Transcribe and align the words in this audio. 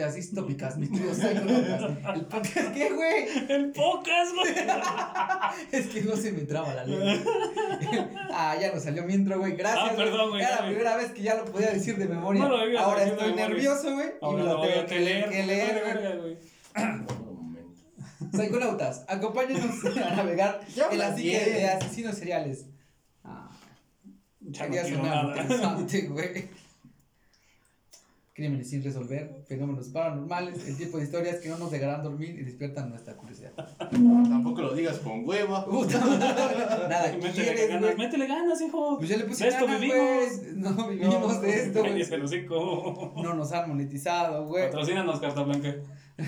de 0.00 0.06
así 0.06 0.34
tópicas, 0.34 0.78
mis 0.78 0.90
queridos 0.90 1.16
psiconautas. 1.18 2.14
¿El 2.14 2.26
podcast 2.26 2.72
qué, 2.74 2.90
güey? 2.90 3.26
El 3.48 3.72
pocas, 3.72 4.28
güey. 4.34 4.54
Es 5.72 5.86
que 5.88 6.02
no 6.02 6.16
se 6.16 6.32
me 6.32 6.40
traba 6.42 6.72
la 6.74 6.84
lengua. 6.84 7.12
ah, 8.32 8.56
ya 8.60 8.72
nos 8.72 8.82
salió 8.82 9.04
mi 9.04 9.14
intro, 9.14 9.38
güey. 9.38 9.56
Gracias. 9.56 9.90
Ah, 9.92 9.96
perdón, 9.96 10.30
güey, 10.30 10.42
Era 10.42 10.56
la 10.60 10.66
primera 10.66 10.96
vez 10.96 11.10
que 11.12 11.22
ya 11.22 11.34
lo 11.34 11.44
podía 11.44 11.70
decir 11.70 11.96
de 11.98 12.06
memoria. 12.08 12.42
No 12.42 12.48
lo 12.48 12.66
digas 12.66 12.82
Ahora 12.82 13.02
así 13.02 13.10
estoy 13.10 13.26
memoria. 13.26 13.48
nervioso, 13.48 13.94
güey. 13.94 14.08
Y 14.22 14.34
me 14.34 14.42
lo 14.42 14.60
tengo 14.62 14.80
a 14.80 14.86
que 14.86 15.00
leer, 15.00 15.28
que 15.28 15.42
leer, 15.42 16.18
güey. 16.20 16.38
Psiconautas, 18.32 19.04
acompáñenos 19.08 19.84
a 19.84 20.14
navegar 20.16 20.60
psique 20.68 20.88
bien. 21.22 21.44
de 21.44 21.68
asesinos 21.68 22.16
seriales. 22.16 22.66
Ah, 23.24 23.50
Ya 24.40 24.66
no 24.68 25.02
nada. 25.02 25.42
interesante, 25.42 26.02
güey. 26.02 26.48
Crímenes 28.40 28.70
sin 28.70 28.82
resolver, 28.82 29.36
fenómenos 29.46 29.88
paranormales, 29.88 30.66
el 30.66 30.74
tipo 30.74 30.96
de 30.96 31.04
historias 31.04 31.40
que 31.40 31.50
no 31.50 31.58
nos 31.58 31.70
dejarán 31.70 32.02
dormir 32.02 32.38
y 32.38 32.42
despiertan 32.42 32.88
nuestra 32.88 33.14
curiosidad. 33.14 33.52
Tampoco 33.76 34.62
lo 34.62 34.74
digas 34.74 34.98
con 35.00 35.28
hueva. 35.28 35.66
Puta 35.70 36.00
madre, 36.00 36.26
Nada, 36.88 37.12
Métele 37.22 37.32
¿quieres, 37.34 37.68
ganas, 37.68 37.98
métele 37.98 38.26
ganas, 38.26 38.58
hijo. 38.62 38.96
Pues 38.96 39.10
ya 39.10 39.18
le 39.18 39.24
puse 39.24 39.46
esto 39.46 39.66
ganas, 39.66 39.80
vivimos. 39.82 40.42
No 40.56 40.88
vivimos 40.88 41.42
de 41.42 41.54
esto, 41.64 41.80
güey. 41.82 43.22
No 43.22 43.34
nos 43.34 43.52
han 43.52 43.68
monetizado, 43.68 44.46
güey. 44.46 44.64
Patrocínanos, 44.64 45.20
Carta 45.20 45.42
Blanca. 45.42 45.74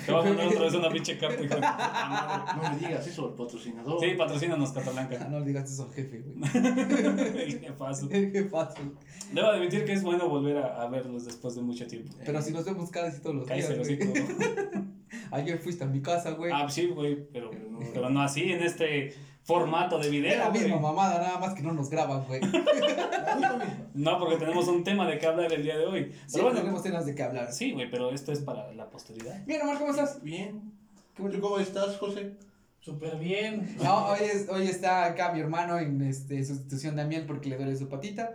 Te 0.06 0.12
voy 0.12 0.20
a 0.20 0.24
poner 0.24 0.46
otra 0.48 0.62
vez 0.62 0.74
una 0.74 0.88
pinche 0.90 1.18
carta, 1.18 1.34
hijo 1.42 1.54
de 1.54 1.60
puta 1.60 2.06
madre. 2.08 2.62
No 2.62 2.70
me 2.70 2.78
digas 2.86 3.06
eso 3.06 3.26
al 3.26 3.34
patrocinador. 3.34 4.00
Sí, 4.00 4.06
patrocínanos, 4.16 4.72
Carta 4.72 4.90
Ah. 5.20 5.28
No 5.30 5.40
le 5.40 5.46
digas 5.46 5.70
eso 5.70 5.84
al 5.84 5.92
jefe, 5.92 6.20
güey. 6.20 7.60
Qué 7.60 7.72
fácil. 7.76 8.08
Qué 8.08 8.44
fácil. 8.50 8.92
Debo 9.32 9.48
admitir 9.48 9.84
que 9.84 9.92
es 9.92 10.02
bueno 10.02 10.28
volver 10.28 10.58
a, 10.58 10.82
a 10.82 10.88
verlos 10.88 11.24
después 11.24 11.54
de 11.54 11.62
mucho 11.62 11.86
tiempo. 11.86 12.12
Pero 12.24 12.40
si 12.42 12.52
nos 12.52 12.64
vemos 12.64 12.90
cada 12.90 13.10
todos 13.20 13.36
los 13.36 13.46
días, 13.46 13.66
Cállese 13.66 13.92
el. 14.02 14.92
Ayer 15.30 15.58
fuiste 15.58 15.84
a 15.84 15.86
mi 15.86 16.00
casa, 16.00 16.30
güey. 16.32 16.50
Ah, 16.54 16.68
sí, 16.68 16.86
güey, 16.86 17.26
pero, 17.32 17.50
Pero 17.50 17.70
no. 17.70 17.78
pero 17.92 18.10
no 18.10 18.22
así, 18.22 18.52
en 18.52 18.62
este 18.62 19.14
formato 19.44 19.98
de 19.98 20.04
Es 20.06 20.10
video, 20.10 20.38
la 20.38 20.50
misma 20.50 20.68
güey. 20.68 20.80
mamada, 20.80 21.18
nada 21.20 21.38
más 21.38 21.54
que 21.54 21.62
no 21.62 21.72
nos 21.72 21.90
graban, 21.90 22.24
güey. 22.26 22.40
La. 23.40 23.58
No, 23.94 24.18
porque 24.18 24.36
tenemos 24.36 24.68
un 24.68 24.84
tema 24.84 25.06
de 25.08 25.18
qué 25.18 25.26
hablar 25.26 25.52
el 25.52 25.62
día 25.62 25.76
de 25.76 25.86
hoy. 25.86 26.12
Sí, 26.26 26.32
Pero 26.34 26.44
bueno, 26.44 26.60
tenemos 26.60 26.82
temas 26.82 27.06
de 27.06 27.14
qué 27.14 27.22
hablar. 27.22 27.52
sí, 27.52 27.72
güey, 27.72 27.90
pero 27.90 28.10
esto 28.12 28.32
es 28.32 28.40
para 28.40 28.72
la 28.72 28.88
posteridad. 28.90 29.44
Bien, 29.46 29.62
Omar, 29.62 29.78
¿cómo 29.78 29.90
estás? 29.90 30.22
Bien. 30.22 30.72
Qué 31.14 31.22
bueno. 31.22 31.36
¿Tú 31.36 31.42
cómo 31.42 31.58
estás, 31.58 31.96
José? 31.96 32.32
Súper 32.80 33.16
bien. 33.16 33.76
No, 33.82 34.06
hoy, 34.08 34.18
es, 34.22 34.48
hoy 34.48 34.66
está 34.66 35.04
acá 35.04 35.32
mi 35.32 35.40
hermano 35.40 35.78
en 35.78 36.02
este, 36.02 36.44
sustitución 36.44 36.96
de 36.96 37.02
Amiel 37.02 37.24
porque 37.26 37.48
le 37.48 37.56
duele 37.56 37.76
su 37.76 37.88
patita 37.88 38.32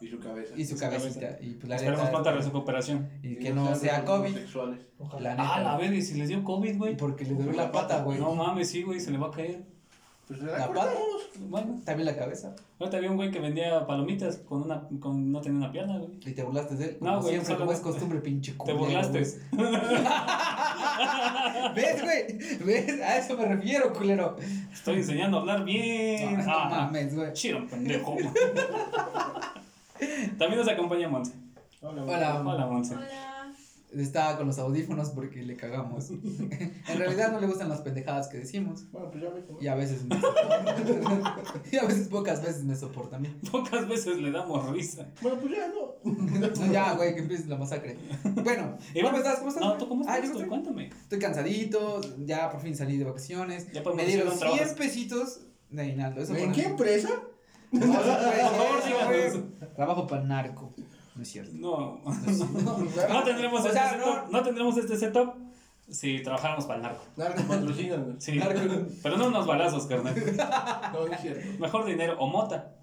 Y 0.00 0.08
su 0.08 0.18
cabeza. 0.20 0.52
y 0.56 0.64
su 0.66 0.74
Su 0.74 0.80
cabecita. 0.80 1.20
cabeza. 1.20 1.38
Y 1.42 1.54
pues 1.54 1.68
la 1.68 1.76
Esperemos 1.76 2.04
neta, 2.04 2.12
pronta 2.22 2.32
recuperación. 2.32 3.08
Y 3.22 3.28
Y 3.32 3.36
que 3.38 3.52
no 3.54 3.74
sea 3.74 4.04
COVID. 4.04 4.36
Ojalá. 4.98 5.20
La 5.20 5.30
neta. 5.30 5.54
Ah, 5.54 5.60
la 5.60 5.76
verga, 5.78 5.94
y 5.96 6.02
si 6.02 6.14
les 6.18 6.28
dio 6.28 6.44
COVID, 6.44 6.74
Y 6.74 6.78
güey. 6.78 6.96
porque 6.96 7.24
le 7.24 7.34
duele 7.34 7.54
la 7.54 7.72
pata, 7.72 8.02
güey. 8.02 8.18
No 8.18 8.34
mames, 8.34 8.68
sí, 8.70 8.82
güey, 8.82 9.00
se 9.00 9.10
le 9.10 9.18
va 9.18 9.28
a 9.28 9.30
caer. 9.30 9.62
Pues 10.30 10.42
La 10.42 10.58
la 10.58 10.68
pata. 10.68 10.92
Bueno, 11.48 11.80
También 11.84 12.06
la 12.06 12.14
cabeza. 12.16 12.54
ahorita 12.78 12.98
había 12.98 13.10
un 13.10 13.16
güey 13.16 13.32
que 13.32 13.40
vendía 13.40 13.84
palomitas 13.84 14.36
con 14.36 14.62
una, 14.62 14.82
con, 15.00 15.32
no 15.32 15.40
tenía 15.40 15.58
una 15.58 15.72
pierna, 15.72 15.98
güey. 15.98 16.10
Y 16.24 16.30
te 16.32 16.44
burlaste 16.44 16.76
de 16.76 16.84
él. 16.84 16.96
No, 17.00 17.10
Como 17.14 17.22
güey, 17.22 17.34
siempre, 17.34 17.56
como 17.56 17.72
es 17.72 17.80
costumbre, 17.80 18.20
pinche 18.20 18.52
Te 18.52 18.58
culero, 18.58 18.78
burlaste. 18.78 19.26
güey. 19.52 19.72
¿Ves, 21.74 22.02
güey? 22.02 22.38
¿Ves? 22.64 23.00
A 23.00 23.18
eso 23.18 23.36
me 23.36 23.44
refiero, 23.46 23.92
culero. 23.92 24.36
Estoy 24.72 24.96
enseñando 24.98 25.38
a 25.38 25.40
hablar 25.40 25.64
bien. 25.64 26.36
No, 26.38 26.44
no 26.44 26.52
Ah, 26.52 26.68
mames, 26.70 27.16
güey. 27.16 27.32
Chido, 27.32 27.66
pendejo. 27.66 28.16
También 30.38 30.60
nos 30.60 30.68
acompaña 30.68 31.08
Monse. 31.08 31.32
Hola. 31.82 32.04
Hola. 32.04 32.40
Hola, 32.46 32.66
Monse. 32.66 32.94
Hola. 32.94 33.06
Estaba 33.92 34.36
con 34.36 34.46
los 34.46 34.58
audífonos 34.58 35.10
porque 35.10 35.42
le 35.42 35.56
cagamos. 35.56 36.10
en 36.10 36.98
realidad 36.98 37.32
no 37.32 37.40
le 37.40 37.46
gustan 37.48 37.68
las 37.68 37.80
pendejadas 37.80 38.28
que 38.28 38.38
decimos. 38.38 38.88
Bueno, 38.92 39.10
pues 39.10 39.22
ya 39.24 39.30
me 39.30 39.42
Y 39.64 39.66
a 39.66 39.74
veces 39.74 40.04
me 40.04 40.20
soporta. 40.20 40.76
y 41.72 41.76
a 41.76 41.84
veces, 41.84 42.08
pocas 42.08 42.40
veces 42.42 42.62
me 42.64 42.76
soporta 42.76 43.16
a 43.16 43.18
mí. 43.18 43.28
Pocas 43.50 43.88
veces 43.88 44.18
le 44.18 44.30
damos 44.30 44.68
risa. 44.70 45.08
Bueno, 45.20 45.38
pues 45.40 45.52
ya 45.56 45.68
no. 45.68 46.72
ya, 46.72 46.94
güey, 46.94 47.14
que 47.14 47.20
empiece 47.22 47.48
la 47.48 47.56
masacre. 47.56 47.98
Bueno, 48.44 48.78
Y 48.94 49.00
¿cómo 49.00 49.10
bueno, 49.10 49.16
estás? 49.18 49.38
¿Cómo 49.38 49.48
estás? 49.48 49.62
No, 49.64 49.76
¿tú 49.76 49.88
cómo 49.88 50.04
Ah, 50.08 50.18
estás? 50.18 50.44
Cuéntame. 50.46 50.88
Estoy 51.02 51.18
cansadito, 51.18 52.00
ya 52.24 52.48
por 52.50 52.60
fin 52.60 52.76
salí 52.76 52.96
de 52.96 53.04
vacaciones. 53.04 53.72
Ya 53.72 53.82
podemos 53.82 54.04
Me 54.04 54.08
dieron 54.08 54.28
decir 54.30 54.40
dónde 54.48 54.64
100 54.64 54.68
trabajas. 54.68 54.78
pesitos 54.78 55.40
de 55.70 55.82
aguinaldo. 55.82 56.20
Eso 56.22 56.36
¿En 56.36 56.46
por- 56.46 56.54
qué 56.54 56.62
empresa? 56.62 57.10
No, 57.72 57.86
no. 57.86 59.66
Trabajo 59.74 60.06
para 60.06 60.22
narco. 60.24 60.74
No 61.20 61.24
es 61.24 61.32
cierto. 61.32 61.52
No. 61.54 62.00
No 62.02 62.12
es 62.26 62.36
cierto. 62.38 63.12
No 63.12 63.22
tendremos 63.24 63.60
O 63.60 63.66
este 63.66 63.78
sea, 63.78 63.90
setup. 63.90 64.30
No. 64.32 64.42
tendremos 64.42 64.76
este 64.78 64.96
setup 64.96 65.34
si 65.86 66.22
trabajáramos 66.22 66.64
para 66.64 66.76
el 66.76 66.82
narco. 66.84 67.02
Narco 67.14 67.42
patrocinan. 67.42 68.16
Sí. 68.18 68.38
Narco. 68.38 68.86
Pero 69.02 69.18
no 69.18 69.26
unos 69.28 69.46
balazos, 69.46 69.84
carnal. 69.86 70.14
No, 70.94 71.06
no 71.06 71.12
es 71.12 71.20
cierto. 71.20 71.46
Mejor 71.60 71.84
dinero 71.84 72.16
o 72.18 72.26
mota. 72.26 72.74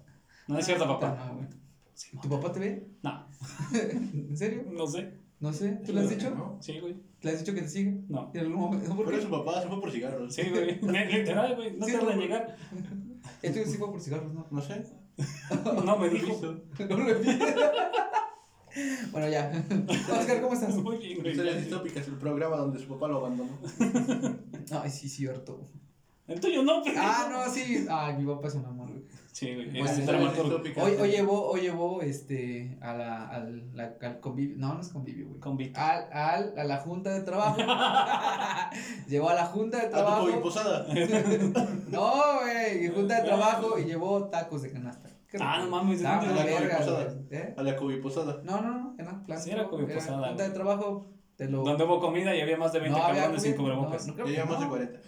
No 0.46 0.56
es 0.56 0.66
cierto, 0.66 0.86
papá. 0.86 1.16
No, 1.26 1.34
güey. 1.34 1.48
Sí, 1.94 2.16
¿Tu 2.22 2.28
papá 2.28 2.52
te 2.52 2.60
ve? 2.60 2.86
No, 3.02 3.26
¿En 3.72 4.36
serio? 4.36 4.62
no 4.70 4.86
sé. 4.86 5.14
No 5.40 5.52
sé. 5.52 5.80
¿Tú 5.84 5.92
le 5.92 6.02
has 6.02 6.10
dicho? 6.10 6.30
¿No? 6.30 6.58
Sí, 6.60 6.78
güey. 6.78 6.94
¿Le 7.22 7.32
has 7.32 7.40
dicho 7.40 7.52
que 7.54 7.62
te 7.62 7.68
sigue? 7.68 8.02
No. 8.08 8.30
¿En 8.34 8.40
algún 8.42 8.60
momento? 8.60 8.94
¿Por 8.94 9.06
Pero 9.06 9.20
su 9.20 9.30
papá 9.30 9.60
se 9.62 9.66
fue 9.66 9.80
por 9.80 9.90
cigarros. 9.90 10.32
Sí, 10.32 10.42
güey. 10.48 10.80
Literal, 10.80 11.56
güey. 11.56 11.76
No 11.76 11.86
Sí, 11.86 11.92
tarda 11.92 12.12
en 12.12 12.16
no. 12.18 12.22
llegar. 12.22 12.56
Esto 13.42 13.60
sí 13.68 13.78
fue 13.78 13.90
por 13.90 14.00
cigarros, 14.00 14.32
¿no? 14.32 14.46
No 14.48 14.60
sé. 14.62 14.84
No 15.84 15.98
me 15.98 16.08
dijo. 16.08 16.40
No 16.88 16.96
lo 16.96 17.18
vi. 17.18 17.28
Bueno, 19.12 19.28
ya. 19.28 19.50
Oscar, 20.18 20.40
¿cómo 20.40 20.54
estás? 20.54 20.74
Muy 20.76 20.98
bien, 20.98 21.18
güey. 21.18 21.30
Historias 21.30 21.58
distópicas, 21.58 22.06
el 22.08 22.14
programa 22.14 22.56
donde 22.56 22.78
su 22.78 22.88
papá 22.88 23.08
lo 23.08 23.18
abandonó. 23.18 23.58
Ay, 24.82 24.90
sí, 24.90 25.08
cierto. 25.08 25.68
El 26.26 26.40
tuyo 26.40 26.62
no, 26.62 26.82
pero. 26.84 27.00
Ah, 27.00 27.28
no, 27.30 27.50
sí. 27.52 27.86
Ay, 27.88 28.16
mi 28.18 28.26
papá 28.26 28.48
es 28.48 28.54
un 28.54 28.66
amor, 28.66 28.90
güey. 28.90 29.02
Sí, 29.32 29.54
güey. 29.54 29.70
Bueno, 29.70 29.86
Es 29.86 30.04
dramaturgo. 30.06 30.42
distópicas. 30.44 30.84
Hoy, 30.84 30.92
hoy 31.00 31.10
llevó, 31.10 31.46
hoy 31.46 31.60
llevó, 31.62 32.02
este, 32.02 32.76
a 32.82 32.92
la, 32.94 33.28
al, 33.28 33.74
la, 33.74 33.94
al 34.02 34.20
convivio, 34.20 34.56
no, 34.58 34.74
no 34.74 34.80
es 34.80 34.88
convivio, 34.88 35.28
güey. 35.28 35.72
Al, 35.74 36.12
al, 36.12 36.58
a 36.58 36.64
la 36.64 36.76
junta 36.78 37.14
de 37.14 37.22
trabajo. 37.22 37.56
llevó 39.08 39.30
a 39.30 39.34
la 39.34 39.46
junta 39.46 39.78
de 39.78 39.84
A 39.84 39.88
tu 39.88 39.96
trabajo. 39.96 40.40
Posada. 40.42 40.86
No, 41.88 42.12
güey, 42.42 42.88
junta 42.88 43.20
de 43.20 43.26
trabajo 43.26 43.78
y 43.78 43.84
llevó 43.84 44.24
tacos 44.24 44.62
de 44.62 44.72
canasta. 44.72 45.08
Ah, 45.40 45.58
no 45.62 45.70
mames, 45.70 46.00
¿de 46.00 46.06
Ah, 46.06 46.20
dónde 46.24 46.34
la 46.34 46.44
era? 46.46 46.60
verga, 46.60 46.78
Posada. 46.78 47.04
güey. 47.04 47.16
¿Eh? 47.30 47.54
A 47.56 47.62
la 47.62 47.76
COVID 47.76 48.00
posada. 48.00 48.40
No, 48.44 48.60
no, 48.62 48.78
no, 48.78 48.94
era 48.98 49.24
plan. 49.26 49.40
Sí, 49.40 49.50
era 49.50 49.68
COVID 49.68 49.92
posada, 49.92 50.28
Junta 50.28 50.42
de 50.44 50.50
trabajo, 50.54 51.12
te 51.36 51.48
lo. 51.48 51.62
Donde 51.64 51.84
hubo 51.84 52.00
comida 52.00 52.34
y 52.34 52.40
había 52.40 52.56
más 52.56 52.72
de 52.72 52.80
20 52.80 52.98
No, 52.98 53.04
había 53.04 53.20
cabrones 53.22 53.42
sin 53.42 53.54
cubrebocas. 53.54 54.06
no, 54.06 54.14
no, 54.14 54.24
lleva 54.26 54.46
más 54.46 54.58
de 54.58 54.64
no. 54.64 54.70
40. 54.70 55.00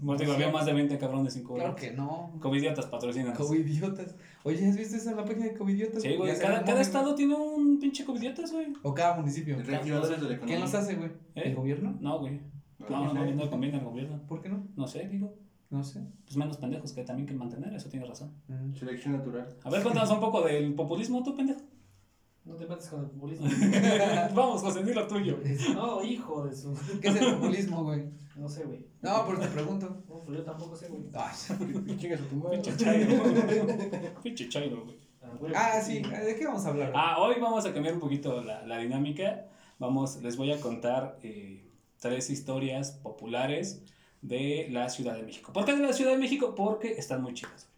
Bueno, 0.00 0.18
digo, 0.20 0.32
había 0.32 0.48
más 0.50 0.66
de 0.66 0.72
20 0.74 0.98
cabrones 0.98 1.32
sin 1.32 1.42
Claro 1.42 1.58
cubrebocas. 1.74 1.84
que 1.84 1.92
no. 1.92 2.38
Covidiotas 2.40 2.86
patrocinan. 2.86 3.34
Covidiotas. 3.34 4.14
Oye, 4.44 4.68
¿has 4.68 4.76
visto 4.76 4.96
esa 4.96 5.12
la 5.12 5.24
página 5.24 5.46
de 5.46 5.54
Covidiotas? 5.54 6.02
Sí, 6.02 6.14
güey. 6.16 6.38
Cada, 6.38 6.62
cada 6.64 6.80
estado 6.80 7.14
tiene 7.16 7.34
un 7.34 7.78
pinche 7.80 8.04
covidiotas, 8.04 8.52
güey. 8.52 8.72
O 8.82 8.94
cada 8.94 9.16
municipio. 9.16 9.56
De 9.56 9.64
la 9.64 9.78
economía. 9.78 10.38
¿Quién 10.44 10.60
los 10.60 10.74
hace, 10.74 10.94
güey? 10.94 11.10
¿Eh? 11.34 11.42
¿El 11.46 11.54
gobierno? 11.56 11.96
No, 12.00 12.20
güey. 12.20 12.40
No, 12.78 12.88
No, 12.90 13.04
no, 13.06 13.14
no 13.14 13.24
no, 13.24 13.44
no 13.44 13.50
conviene 13.50 13.78
al 13.78 13.84
gobierno. 13.84 14.20
¿Por 14.28 14.40
qué 14.40 14.48
no? 14.50 14.66
No 14.76 14.86
sé, 14.86 15.08
digo. 15.08 15.34
No 15.70 15.82
sé. 15.82 16.00
Pues 16.24 16.36
menos 16.36 16.56
pendejos 16.58 16.92
que 16.92 17.04
también 17.04 17.26
que 17.26 17.34
mantener, 17.34 17.74
eso 17.74 17.88
tienes 17.88 18.08
razón. 18.08 18.32
Mm. 18.48 18.74
Selección 18.74 19.14
natural. 19.14 19.56
A 19.64 19.70
ver, 19.70 19.82
cuéntanos 19.82 20.10
un 20.10 20.20
poco 20.20 20.42
del 20.42 20.74
populismo, 20.74 21.22
tú, 21.22 21.34
pendejo. 21.34 21.60
No 22.44 22.56
te 22.56 22.66
metas 22.66 22.88
con 22.90 23.00
el 23.00 23.10
populismo. 23.10 23.46
Vamos, 24.34 24.60
José, 24.60 24.84
di 24.84 24.92
lo 24.92 25.06
tuyo. 25.06 25.38
No, 25.74 26.02
hijo 26.04 26.44
de 26.46 26.54
su. 26.54 26.74
¿Qué 27.00 27.08
es 27.08 27.16
el 27.16 27.34
populismo, 27.34 27.84
güey? 27.84 28.04
No 28.36 28.48
sé, 28.48 28.64
güey. 28.64 28.86
No, 29.00 29.24
pero 29.26 29.40
te 29.40 29.46
pregunto. 29.46 30.04
No, 30.08 30.20
pues 30.20 30.38
yo 30.38 30.44
tampoco 30.44 30.76
sé, 30.76 30.88
güey. 30.88 31.04
Ay. 31.14 31.96
Chingas 31.96 32.20
a 32.20 32.24
tu 32.24 32.36
madre. 32.36 32.58
Pinche 32.58 32.76
chairo. 32.76 33.22
Pinche 34.22 34.48
chairo, 34.48 34.84
güey. 34.84 34.98
Ah, 35.22 35.30
güey. 35.40 35.52
Ah, 35.56 35.80
sí. 35.80 36.02
¿De 36.02 36.36
qué 36.36 36.46
vamos 36.46 36.66
a 36.66 36.68
hablar? 36.68 36.92
Ah, 36.94 37.16
hoy 37.20 37.36
vamos 37.40 37.64
a 37.64 37.72
cambiar 37.72 37.94
un 37.94 38.00
poquito 38.00 38.42
la, 38.42 38.66
la 38.66 38.78
dinámica. 38.78 39.46
Vamos, 39.78 40.22
les 40.22 40.36
voy 40.36 40.52
a 40.52 40.60
contar 40.60 41.18
eh, 41.22 41.70
tres 41.98 42.28
historias 42.28 42.92
populares 42.92 43.82
de 44.24 44.68
la 44.70 44.88
Ciudad 44.88 45.14
de 45.16 45.22
México. 45.22 45.52
¿Por 45.52 45.64
qué 45.64 45.72
de 45.76 45.82
la 45.86 45.92
Ciudad 45.92 46.12
de 46.12 46.18
México? 46.18 46.54
Porque 46.54 46.92
están 46.92 47.22
muy 47.22 47.34
chidas. 47.34 47.68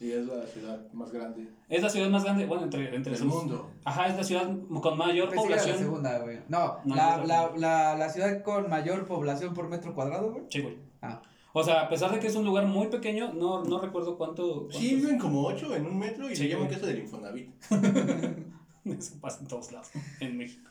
Y 0.00 0.12
es 0.12 0.26
la 0.26 0.46
ciudad 0.46 0.92
más 0.92 1.10
grande 1.10 1.48
Es 1.68 1.82
la 1.82 1.90
ciudad 1.90 2.08
más 2.08 2.22
grande, 2.22 2.46
bueno, 2.46 2.62
entre, 2.62 2.94
entre 2.94 3.10
del 3.12 3.20
sus- 3.20 3.26
mundo. 3.34 3.68
Ajá, 3.84 4.06
es 4.06 4.16
la 4.16 4.22
ciudad 4.22 4.48
con 4.80 4.96
mayor 4.96 5.28
Pensé 5.28 5.46
era 5.46 5.56
la 5.56 5.62
población. 5.62 5.78
segunda, 5.78 6.18
güey. 6.20 6.38
No, 6.48 6.78
No, 6.84 6.94
la, 6.94 7.16
la, 7.26 7.50
la, 7.56 7.96
la 7.96 8.08
ciudad 8.08 8.42
con 8.44 8.70
mayor 8.70 9.04
población 9.06 9.54
por 9.54 9.68
metro 9.68 9.94
cuadrado, 9.96 10.30
güey. 10.32 10.44
Sí, 10.50 10.60
güey. 10.60 10.76
Ah. 11.02 11.20
O 11.52 11.64
sea, 11.64 11.80
a 11.80 11.88
pesar 11.88 12.12
de 12.12 12.20
que 12.20 12.28
es 12.28 12.36
un 12.36 12.44
lugar 12.44 12.66
muy 12.66 12.86
pequeño, 12.86 13.32
no, 13.32 13.64
no 13.64 13.80
recuerdo 13.80 14.16
cuánto. 14.16 14.68
Sí, 14.70 14.94
viven 14.94 15.18
como 15.18 15.44
8 15.44 15.74
en 15.74 15.86
un 15.86 15.98
metro 15.98 16.30
y 16.30 16.36
Sí, 16.36 16.44
le 16.44 16.50
llaman 16.50 16.68
casa 16.68 16.86
del 16.86 17.00
Infonavit. 17.00 17.50
Eso 18.84 19.14
pasa 19.20 19.40
en 19.40 19.48
todos 19.48 19.72
lados, 19.72 19.88
en 20.20 20.36
México. 20.36 20.70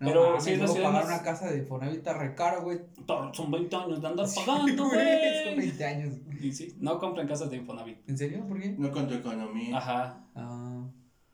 No, 0.00 0.08
Pero 0.08 0.26
mames, 0.28 0.44
sí 0.44 0.50
es 0.52 0.58
la 0.58 0.66
ciudad 0.68 0.84
pagar 0.88 1.04
más- 1.04 1.14
una 1.14 1.22
casa 1.22 1.50
de 1.50 1.58
Infonavit 1.58 1.96
está 1.98 2.14
re 2.18 2.34
caro, 2.34 2.62
güey. 2.62 2.80
Son 3.32 3.50
20 3.50 3.76
años 3.76 4.00
de 4.02 4.08
andar 4.08 4.26
pagando, 4.34 4.82
Son 4.84 4.90
güey. 4.92 5.56
20 5.56 5.84
años. 5.84 6.14
Y 6.40 6.52
sí, 6.52 6.76
no 6.80 6.98
compren 6.98 7.26
casas 7.28 7.48
de 7.50 7.56
Infonavit. 7.58 7.98
¿En 8.08 8.18
serio? 8.18 8.44
¿Por 8.46 8.60
qué? 8.60 8.74
No 8.76 8.90
con 8.90 9.06
tu 9.08 9.14
economía. 9.14 9.76
Ajá. 9.78 10.24
Ah. 10.34 10.84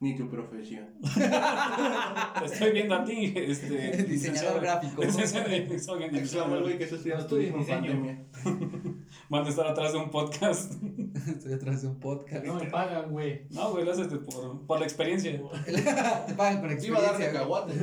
Ni 0.02 0.16
tu 0.16 0.30
profesión. 0.30 0.88
Te 1.02 2.44
estoy 2.46 2.72
viendo 2.72 2.94
a 2.94 3.04
ti, 3.04 3.34
este. 3.36 4.02
Diseñador 4.08 4.60
gráfico. 4.62 5.02
Güey 5.02 6.78
que 6.78 6.84
estudiando 6.84 7.26
diseño. 7.60 7.80
pandemia. 7.80 8.24
Van 9.28 9.44
a 9.44 9.48
estar 9.48 9.66
atrás 9.66 9.92
de 9.92 9.98
un 9.98 10.10
podcast. 10.10 10.72
Estoy 11.28 11.52
atrás 11.52 11.82
de 11.82 11.88
un 11.88 12.00
podcast. 12.00 12.44
No 12.46 12.54
me 12.54 12.66
pagan, 12.70 13.10
güey. 13.10 13.46
No, 13.50 13.72
güey, 13.72 13.84
lo 13.84 13.92
haces 13.92 14.06
por, 14.08 14.66
por 14.66 14.78
la 14.80 14.86
experiencia. 14.86 15.38
Te 15.66 16.34
pagan 16.34 16.60
con 16.60 16.76
Te 16.78 16.86
iba 16.86 16.98
a 16.98 17.02
dar 17.02 17.10
experiencia. 17.10 17.32
cacahuate. 17.32 17.74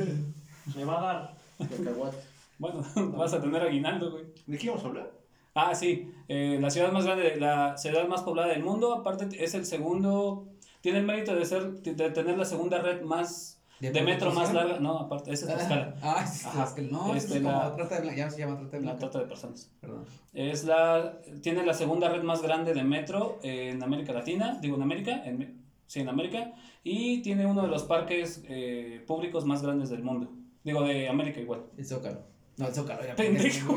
Me 0.76 0.84
va 0.84 0.98
a 0.98 1.12
dar. 1.58 1.68
Cacahuate. 1.68 2.16
Bueno, 2.58 2.84
vas 3.16 3.32
a 3.34 3.40
tener 3.40 3.62
aguinaldo, 3.62 4.10
güey. 4.10 4.24
¿De 4.46 4.58
qué 4.58 4.66
íbamos 4.66 4.82
a 4.84 4.88
hablar? 4.88 5.12
Ah, 5.54 5.76
sí, 5.76 6.10
eh, 6.26 6.58
la 6.60 6.70
ciudad 6.70 6.90
más 6.90 7.04
grande, 7.04 7.36
la 7.36 7.76
ciudad 7.78 8.08
más 8.08 8.22
poblada 8.22 8.48
del 8.48 8.64
mundo, 8.64 8.92
aparte 8.94 9.28
es 9.44 9.54
el 9.54 9.64
segundo, 9.64 10.48
tiene 10.80 10.98
el 10.98 11.04
mérito 11.04 11.36
de 11.36 11.44
ser, 11.44 11.70
de 11.82 12.10
tener 12.10 12.36
la 12.36 12.44
segunda 12.44 12.78
red 12.80 13.02
más, 13.02 13.60
de, 13.78 14.02
metro 14.02 14.32
más 14.32 14.52
larga, 14.52 14.80
no, 14.80 14.98
aparte, 14.98 15.32
esa 15.32 15.46
es 15.52 15.54
Tlaxcala, 15.68 15.94
Ah, 16.02 16.26
sí, 16.26 16.46
Ajá. 16.48 16.56
Tlaxcala. 16.64 16.88
No, 16.90 17.14
Este, 17.14 17.36
es 17.38 17.42
como 17.44 17.52
la- 17.56 17.76
trata 17.76 18.00
de. 18.00 18.16
Ya 18.16 18.28
se 18.28 18.38
llama 18.40 18.58
trata 18.58 18.76
de 18.80 18.84
la 18.84 18.96
trata 18.98 19.18
de 19.20 19.26
personas. 19.26 19.70
Perdón. 19.80 20.04
Es 20.34 20.64
la, 20.64 21.20
tiene 21.42 21.64
la 21.64 21.74
segunda 21.74 22.08
red 22.08 22.24
más 22.24 22.42
grande 22.42 22.74
de 22.74 22.82
metro 22.82 23.38
en 23.44 23.80
América 23.84 24.12
Latina, 24.12 24.58
digo 24.60 24.74
en 24.74 24.82
América, 24.82 25.22
en, 25.24 25.62
sí, 25.86 26.00
en 26.00 26.08
América, 26.08 26.54
y 26.82 27.22
tiene 27.22 27.46
uno 27.46 27.62
de 27.62 27.68
los 27.68 27.84
parques 27.84 28.42
eh, 28.48 29.04
públicos 29.06 29.44
más 29.44 29.62
grandes 29.62 29.90
del 29.90 30.02
mundo, 30.02 30.28
digo 30.64 30.82
de 30.82 31.08
América 31.08 31.40
igual. 31.40 31.64
El 31.76 31.84
Zócalo. 31.86 32.22
No, 32.56 32.66
el 32.68 32.74
Zócalo. 32.74 33.04
ya 33.06 33.14
Pendejo. 33.16 33.76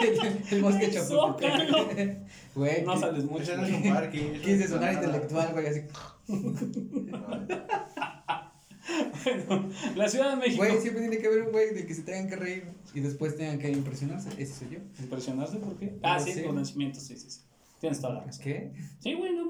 el, 0.00 0.42
el 0.50 0.62
bosque. 0.62 0.92
Zócalo. 0.92 1.88
Güey, 2.54 2.82
No 2.84 2.96
sales 2.98 3.24
mucho. 3.24 3.42
Ese 3.44 3.56
no 3.56 3.66
es 3.66 3.72
un 3.72 3.94
parque. 3.94 4.32
eso 4.34 4.42
quise 4.44 4.68
sonar 4.68 4.92
nada. 4.94 5.04
intelectual, 5.06 5.52
güey, 5.52 5.66
así. 5.66 5.80
No. 6.28 7.38
Bueno, 9.48 9.68
la 9.96 10.08
Ciudad 10.08 10.30
de 10.30 10.36
México. 10.36 10.56
Güey, 10.64 10.80
siempre 10.80 11.02
tiene 11.02 11.18
que 11.18 11.26
haber 11.26 11.42
un 11.42 11.52
güey 11.52 11.74
de 11.74 11.86
que 11.86 11.94
se 11.94 12.02
tengan 12.02 12.28
que 12.28 12.36
reír 12.36 12.64
y 12.94 13.00
después 13.00 13.36
tengan 13.36 13.58
que 13.58 13.70
impresionarse. 13.70 14.30
Ese 14.38 14.54
soy 14.54 14.68
yo. 14.70 14.78
¿Impresionarse 15.02 15.58
por 15.58 15.76
qué? 15.76 15.98
Ah, 16.02 16.18
No 16.18 16.24
sí, 16.24 16.32
sé. 16.32 16.44
con 16.44 16.54
nacimiento, 16.56 16.98
sí, 17.00 17.16
sí, 17.16 17.30
sí. 17.30 17.40
Tienes 17.80 18.00
toda 18.00 18.14
la 18.14 18.24
razón. 18.24 18.42
¿Qué? 18.42 18.72
Sí, 19.00 19.12
güey, 19.14 19.34
no. 19.34 19.48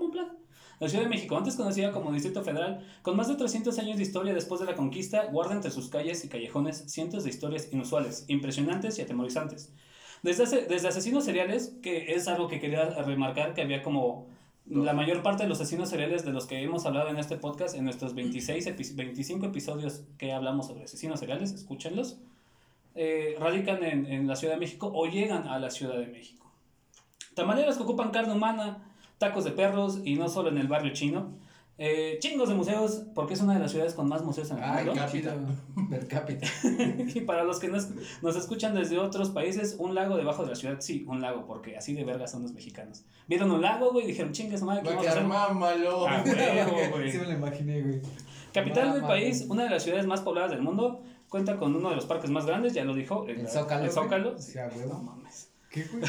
La 0.81 0.89
Ciudad 0.89 1.05
de 1.05 1.11
México, 1.11 1.37
antes 1.37 1.57
conocida 1.57 1.91
como 1.91 2.13
Distrito 2.13 2.43
Federal, 2.43 2.87
con 3.03 3.17
más 3.17 3.27
de 3.29 3.35
300 3.35 3.77
años 3.81 3.97
de 3.97 4.03
historia 4.05 4.33
después 4.33 4.61
de 4.61 4.67
la 4.67 4.75
conquista, 4.77 5.27
guarda 5.27 5.55
entre 5.55 5.71
sus 5.73 5.89
calles 5.89 6.25
y 6.25 6.29
callejones 6.29 6.85
cientos 6.87 7.25
de 7.25 7.31
historias 7.31 7.69
inusuales, 7.73 8.25
impresionantes 8.29 8.99
y 8.99 9.03
atemorizantes. 9.03 9.73
Desde, 10.23 10.45
hace- 10.45 10.67
desde 10.67 10.89
asesinos 10.89 11.25
seriales, 11.25 11.75
que 11.83 12.15
es 12.15 12.29
algo 12.29 12.49
que 12.49 12.61
quería 12.61 12.91
remarcar, 13.03 13.55
que 13.55 13.63
había 13.63 13.83
como 13.83 14.27
la 14.67 14.93
mayor 14.93 15.23
parte 15.23 15.45
de 15.45 15.49
los 15.49 15.61
asesinos 15.61 15.89
seriales 15.89 16.25
de 16.25 16.33
los 16.33 16.47
que 16.47 16.63
hemos 16.63 16.85
hablado 16.87 17.09
en 17.09 17.19
este 17.19 17.37
podcast, 17.37 17.75
en 17.75 17.85
nuestros 17.85 18.15
26, 18.15 18.67
epi- 18.67 18.95
25 18.95 19.47
episodios 19.47 20.03
que 20.19 20.33
hablamos 20.33 20.67
sobre 20.67 20.85
asesinos 20.85 21.19
seriales, 21.21 21.53
escúchenlos, 21.53 22.19
eh, 22.95 23.37
radican 23.41 23.83
en, 23.83 24.07
en 24.07 24.27
la 24.27 24.37
Ciudad 24.37 24.55
de 24.55 24.61
México 24.61 24.91
o 24.95 25.07
llegan 25.07 25.49
a 25.49 25.59
la 25.59 25.71
Ciudad 25.71 25.97
de 25.99 26.07
México. 26.09 26.51
Tamaleras 27.35 27.77
que 27.77 27.83
ocupan 27.85 28.11
carne 28.11 28.33
humana, 28.33 28.85
tacos 29.19 29.44
de 29.44 29.50
perros 29.50 30.00
y 30.05 30.15
no 30.15 30.29
solo 30.29 30.49
en 30.49 30.59
el 30.59 30.69
barrio 30.69 30.93
chino. 30.93 31.37
Eh, 31.81 32.19
chingos 32.20 32.49
de 32.49 32.56
museos, 32.56 33.05
porque 33.15 33.35
es 33.35 33.41
una 33.41 33.55
de 33.55 33.61
las 33.61 33.70
ciudades 33.70 33.94
con 33.94 34.09
más 34.09 34.25
museos 34.25 34.50
en 34.50 34.59
el 34.59 34.65
mundo. 34.69 34.94
Per 35.88 36.09
cápita. 36.09 36.47
Y 37.15 37.20
para 37.20 37.44
los 37.44 37.61
que 37.61 37.69
nos, 37.69 37.91
nos 38.20 38.35
escuchan 38.35 38.75
desde 38.75 38.99
otros 38.99 39.31
países, 39.31 39.76
un 39.79 39.94
lago 39.94 40.17
debajo 40.17 40.43
de 40.43 40.50
la 40.50 40.56
ciudad, 40.56 40.81
sí, 40.81 41.05
un 41.06 41.20
lago, 41.20 41.47
porque 41.47 41.76
así 41.76 41.94
de 41.94 42.03
vergas 42.03 42.32
son 42.32 42.43
los 42.43 42.53
mexicanos. 42.53 43.05
Vieron 43.29 43.53
un 43.53 43.62
lago, 43.62 43.93
güey, 43.93 44.06
y 44.06 44.09
dijeron, 44.09 44.32
chingas, 44.32 44.62
madre, 44.62 44.82
¿qué 44.82 44.88
vamos 44.88 45.06
a 45.06 45.11
hacer? 45.11 45.25
mámalo. 45.25 46.09
Ah, 46.09 46.25
güey. 46.91 47.12
Sí 47.12 47.19
me 47.19 47.26
lo 47.26 47.32
imaginé, 47.32 47.82
güey. 47.82 48.00
Capital 48.53 48.94
del 48.94 49.03
país, 49.03 49.47
una 49.49 49.62
de 49.62 49.70
las 49.70 49.85
ciudades 49.85 50.06
más 50.06 50.20
pobladas 50.23 50.50
del 50.50 50.62
mundo, 50.62 51.05
cuenta 51.29 51.59
con 51.59 51.76
uno 51.76 51.91
de 51.91 51.97
los 51.97 52.06
parques 52.06 52.31
más 52.31 52.44
grandes, 52.44 52.75
ya 52.75 52.82
lo 52.82 52.94
dijo, 52.94 53.25
El 53.29 53.47
Zócalo. 53.47 53.85
El 53.85 53.91
Zócalo. 53.93 54.38
Sí, 54.38 54.59
a 54.59 54.67
huevo. 54.67 54.94
No 54.94 55.03
mames. 55.03 55.50
¿Qué, 55.70 55.85
güey? 55.85 56.03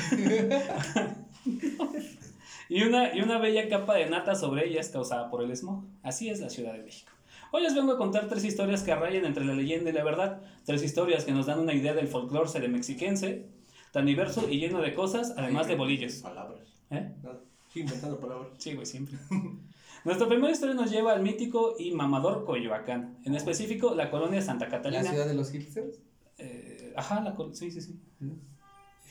Y 2.69 2.83
una, 2.83 3.15
y 3.15 3.21
una 3.21 3.39
bella 3.39 3.67
capa 3.67 3.95
de 3.95 4.09
nata 4.09 4.35
sobre 4.35 4.67
ellas 4.67 4.89
causada 4.89 5.29
por 5.29 5.43
el 5.43 5.55
smog. 5.57 5.83
Así 6.03 6.29
es 6.29 6.39
la 6.39 6.49
Ciudad 6.49 6.73
de 6.73 6.83
México. 6.83 7.11
Hoy 7.51 7.63
les 7.63 7.73
vengo 7.73 7.93
a 7.93 7.97
contar 7.97 8.27
tres 8.27 8.43
historias 8.45 8.83
que 8.83 8.93
rayan 8.93 9.25
entre 9.25 9.43
la 9.43 9.55
leyenda 9.55 9.89
y 9.89 9.93
la 9.93 10.03
verdad. 10.03 10.41
Tres 10.65 10.83
historias 10.83 11.25
que 11.25 11.31
nos 11.31 11.47
dan 11.47 11.59
una 11.59 11.73
idea 11.73 11.95
del 11.95 12.07
folclore 12.07 12.67
mexiquense, 12.67 13.47
tan 13.91 14.05
diverso 14.05 14.47
y 14.47 14.59
lleno 14.59 14.81
de 14.81 14.93
cosas, 14.93 15.33
además 15.35 15.67
de 15.67 15.75
bolillos. 15.75 16.13
Palabras. 16.17 16.67
¿Eh? 16.91 17.11
Nada. 17.23 17.39
Sigue 17.73 17.85
inventando 17.85 18.19
palabras. 18.19 18.49
Sí, 18.59 18.73
güey, 18.75 18.85
siempre. 18.85 19.17
Nuestra 20.05 20.27
primera 20.27 20.51
historia 20.51 20.75
nos 20.75 20.91
lleva 20.91 21.11
al 21.13 21.21
mítico 21.23 21.75
y 21.77 21.91
mamador 21.91 22.45
Coyoacán, 22.45 23.17
en 23.25 23.35
específico 23.35 23.95
la 23.95 24.09
colonia 24.11 24.41
Santa 24.41 24.65
¿La 24.65 24.71
Catalina. 24.71 25.03
ciudad 25.09 25.27
de 25.27 25.33
los 25.33 25.51
hipsters? 25.51 25.99
Eh, 26.37 26.93
ajá, 26.95 27.19
la 27.21 27.35
col- 27.35 27.53
sí, 27.55 27.69
sí, 27.71 27.81
sí. 27.81 27.99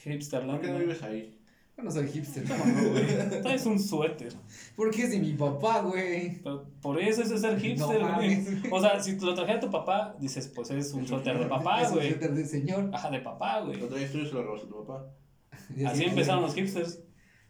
Hipsterland. 0.03 0.59
¿Por 0.59 0.61
qué 0.65 0.71
no 0.73 0.79
vives 0.79 1.03
ahí? 1.03 1.37
Yo 1.79 1.85
no 1.85 1.91
soy 1.91 2.07
hipster. 2.09 2.43
Traes 3.41 3.65
un 3.65 3.79
suéter. 3.79 4.33
Porque 4.75 5.03
es 5.03 5.11
de 5.11 5.19
mi 5.19 5.31
papá, 5.33 5.79
güey. 5.81 6.41
Pero 6.43 6.65
por 6.81 6.99
eso 7.01 7.21
es 7.21 7.29
ser 7.41 7.57
hipster, 7.57 8.01
No 8.01 8.15
güey. 8.15 8.45
o 8.69 8.81
sea, 8.81 9.01
si 9.01 9.17
te 9.17 9.25
lo 9.25 9.33
trajera 9.33 9.61
tu 9.61 9.69
papá, 9.71 10.13
dices, 10.19 10.49
pues 10.53 10.69
es 10.71 10.93
un 10.93 11.07
suéter 11.07 11.39
de 11.39 11.45
papá, 11.45 11.81
es 11.81 11.89
un 11.89 11.95
güey. 11.95 12.09
suéter 12.09 12.33
de 12.33 12.45
señor. 12.45 12.89
Ajá, 12.93 13.09
de 13.09 13.21
papá, 13.21 13.61
güey. 13.61 13.79
Lo 13.79 13.87
traes 13.87 14.11
tú 14.11 14.17
y 14.17 14.25
se 14.27 14.33
lo 14.33 14.43
robas 14.43 14.63
a 14.63 14.67
tu 14.67 14.85
papá. 14.85 15.05
Así 15.87 16.03
empezaron 16.03 16.41
los 16.41 16.53
hipsters. 16.53 16.99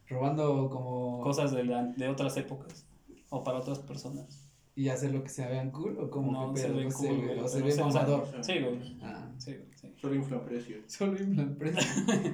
Robando 0.08 0.70
como... 0.70 1.22
Cosas 1.22 1.52
de, 1.52 1.64
la- 1.64 1.86
de 1.86 2.08
otras 2.08 2.38
épocas. 2.38 2.86
O 3.30 3.44
para 3.44 3.58
otras 3.60 3.80
personas. 3.80 4.49
¿Y 4.80 4.88
hacer 4.88 5.12
lo 5.12 5.22
que 5.24 5.30
se 5.30 5.46
vean 5.46 5.72
cool 5.72 5.98
o 6.00 6.10
como 6.10 6.32
No, 6.32 6.54
que 6.54 6.62
se 6.62 6.70
ve 6.72 6.86
No 6.86 6.92
sé, 6.92 7.08
cool, 7.08 7.18
güey, 7.26 7.40
O 7.40 7.48
se 7.48 7.62
ve 7.62 7.72
se- 7.72 7.82
o 7.82 7.92
sea, 7.92 8.02
mamador. 8.02 8.28
Sí, 8.42 8.54
güey. 8.60 8.98
Ah, 9.02 9.30
Sí, 9.38 9.52
güey. 9.56 9.68
Sí. 9.76 9.94
Solo 10.02 10.16
infla 10.16 10.46
precios. 10.46 10.84
solo 10.88 11.22
infla 11.22 11.44
el 11.44 11.56
precio. 11.58 11.82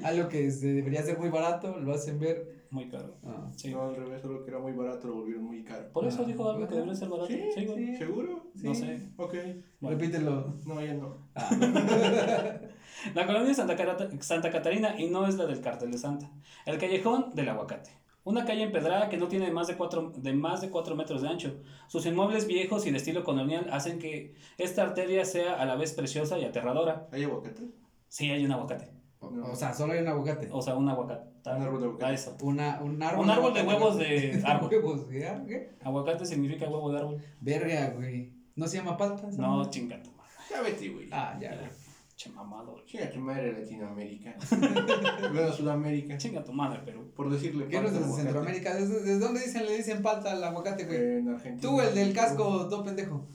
Algo 0.03 0.30
que 0.30 0.51
se 0.51 0.68
debería 0.74 1.01
ser 1.01 1.18
muy 1.18 1.30
barato, 1.30 1.80
lo 1.80 1.94
hacen 1.94 2.19
ver. 2.19 2.65
Muy 2.71 2.88
caro. 2.89 3.18
Ah. 3.24 3.50
Sí. 3.56 3.71
No, 3.71 3.83
al 3.83 3.95
revés, 3.95 4.21
solo 4.21 4.44
que 4.44 4.50
era 4.51 4.59
muy 4.59 4.74
barato, 4.74 5.07
lo 5.07 5.15
volvieron 5.15 5.44
muy 5.45 5.63
caro. 5.63 5.92
Por 5.94 6.06
eso 6.07 6.21
Ah, 6.24 6.25
dijo 6.27 6.50
algo 6.50 6.68
que 6.68 6.74
debería 6.75 6.95
ser 6.95 7.09
barato. 7.09 7.27
¿Sí? 7.30 7.42
Sí, 7.56 7.65
güey. 7.65 7.86
Sí. 7.88 7.95
¿Seguro? 7.97 8.51
No 8.62 8.75
sé. 8.75 9.00
Ok. 9.18 9.33
Bueno. 9.80 9.98
Repítelo. 9.98 10.56
No, 10.65 10.81
ya 10.86 10.94
no. 10.94 11.18
La 13.15 13.25
colonia 13.25 13.48
de 13.50 13.53
Santa, 13.56 13.75
Santa 14.21 14.51
Catarina 14.51 15.00
y 15.00 15.09
no 15.09 15.27
es 15.27 15.36
la 15.36 15.45
del 15.45 15.62
cartel 15.62 15.91
de 15.91 15.98
Santa. 15.98 16.30
El 16.65 16.77
callejón 16.77 17.31
del 17.33 17.50
aguacate. 17.50 17.91
Una 18.25 18.44
calle 18.44 18.63
empedrada 18.63 19.08
que 19.08 19.17
no 19.17 19.27
tiene 19.27 19.51
más 19.51 19.67
de 19.67 19.77
4 19.77 20.12
de 20.17 20.34
más 20.34 20.60
de 20.62 20.70
cuatro 20.72 20.96
metros 20.96 21.22
de 21.22 21.29
ancho. 21.29 21.62
Sus 21.88 22.05
inmuebles 22.08 22.48
viejos 22.48 22.86
y 22.88 22.91
de 22.91 22.98
estilo 22.98 23.24
colonial 23.24 23.67
hacen 23.72 24.00
que 24.00 24.34
esta 24.58 24.82
arteria 24.82 25.24
sea 25.25 25.53
a 25.62 25.65
la 25.65 25.75
vez 25.75 25.94
preciosa 25.94 26.38
y 26.39 26.44
aterradora. 26.44 27.08
¿Hay 27.12 27.24
aguacate? 27.24 27.70
Sí, 28.10 28.29
hay 28.32 28.44
un 28.44 28.51
aguacate. 28.51 28.89
O, 29.20 29.29
No. 29.29 29.51
o 29.51 29.55
sea, 29.55 29.74
solo 29.74 29.94
hay 29.94 30.00
un 30.00 30.08
aguacate. 30.08 30.50
O 30.51 30.62
sea, 30.62 30.75
un 30.75 30.89
aguacate. 30.89 31.29
Un 31.46 31.62
árbol 31.62 31.79
de 31.79 31.86
aguacate. 31.86 32.05
Ah, 32.12 32.13
eso. 32.13 32.36
Una, 32.41 32.82
un 32.82 33.01
árbol. 33.03 33.25
Un 33.25 33.29
árbol 33.29 33.53
de 33.53 33.60
aguacate. 33.60 33.84
huevos 33.84 33.98
de 34.00 34.41
árbol. 34.46 34.70
huevos, 34.72 35.10
¿ya? 35.12 35.46
¿Qué? 35.46 35.70
Aguacate 35.84 36.25
significa 36.25 36.65
huevo 36.67 36.91
de 36.91 36.98
árbol. 37.00 37.17
Verga, 37.41 37.89
güey. 37.96 38.34
¿No 38.55 38.67
se 38.67 38.77
llama 38.77 38.98
palta? 38.98 39.27
No, 39.38 39.58
madre? 39.58 39.70
chinga 39.70 40.01
tu 40.01 40.10
madre. 40.13 40.32
Ya 40.50 40.62
vete, 40.63 40.89
güey. 40.89 41.10
Ah, 41.12 41.38
ya, 41.39 41.50
güey. 41.55 41.70
Che 42.15 42.29
mamador. 42.29 42.81
Chinga 42.86 43.10
tu 43.12 43.19
madre 43.19 43.51
Latinoamérica. 43.51 44.36
bueno, 45.34 45.51
Sudamérica. 45.57 46.17
Chinga 46.17 46.43
tu 46.43 46.53
madre, 46.53 46.79
Perú. 46.86 47.12
Por 47.13 47.29
decirle 47.29 47.67
¿Qué 47.67 47.81
no 47.81 47.88
es 47.88 47.93
parte 47.93 48.00
de 48.00 48.05
aguacate. 48.05 48.24
Centroamérica? 48.24 48.75
¿Desde, 48.75 49.00
desde 49.01 49.19
dónde 49.19 49.39
dicen, 49.41 49.65
le 49.65 49.77
dicen 49.77 50.01
palta 50.01 50.31
al 50.31 50.43
aguacate, 50.43 50.86
güey? 50.86 50.98
En 51.17 51.27
Argentina. 51.29 51.62
Tú, 51.62 51.81
el 51.81 51.93
del 51.93 52.13
casco, 52.13 52.69
todo 52.69 52.84
pendejo. 52.86 53.27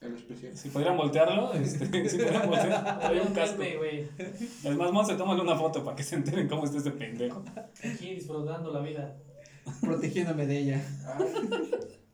El 0.00 0.14
especial. 0.14 0.56
Si 0.56 0.68
pudieran 0.68 0.96
voltearlo, 0.96 1.52
este, 1.54 1.86
si 2.08 2.16
pudieran 2.16 2.48
voltear, 2.48 2.98
trae 3.00 3.20
un 3.20 3.34
casco. 3.34 3.58
Meme, 3.58 3.76
güey. 3.76 4.08
Es 4.18 4.76
más, 4.76 4.92
Monse, 4.92 5.14
tómale 5.14 5.40
una 5.42 5.56
foto 5.56 5.84
para 5.84 5.96
que 5.96 6.02
se 6.02 6.16
enteren 6.16 6.48
cómo 6.48 6.64
está 6.64 6.78
este 6.78 6.90
pendejo. 6.92 7.44
Aquí 7.84 8.14
disfrutando 8.14 8.72
la 8.72 8.80
vida. 8.80 9.16
Protegiéndome 9.80 10.46
de 10.46 10.58
ella. 10.58 10.82
Ay, 11.06 11.26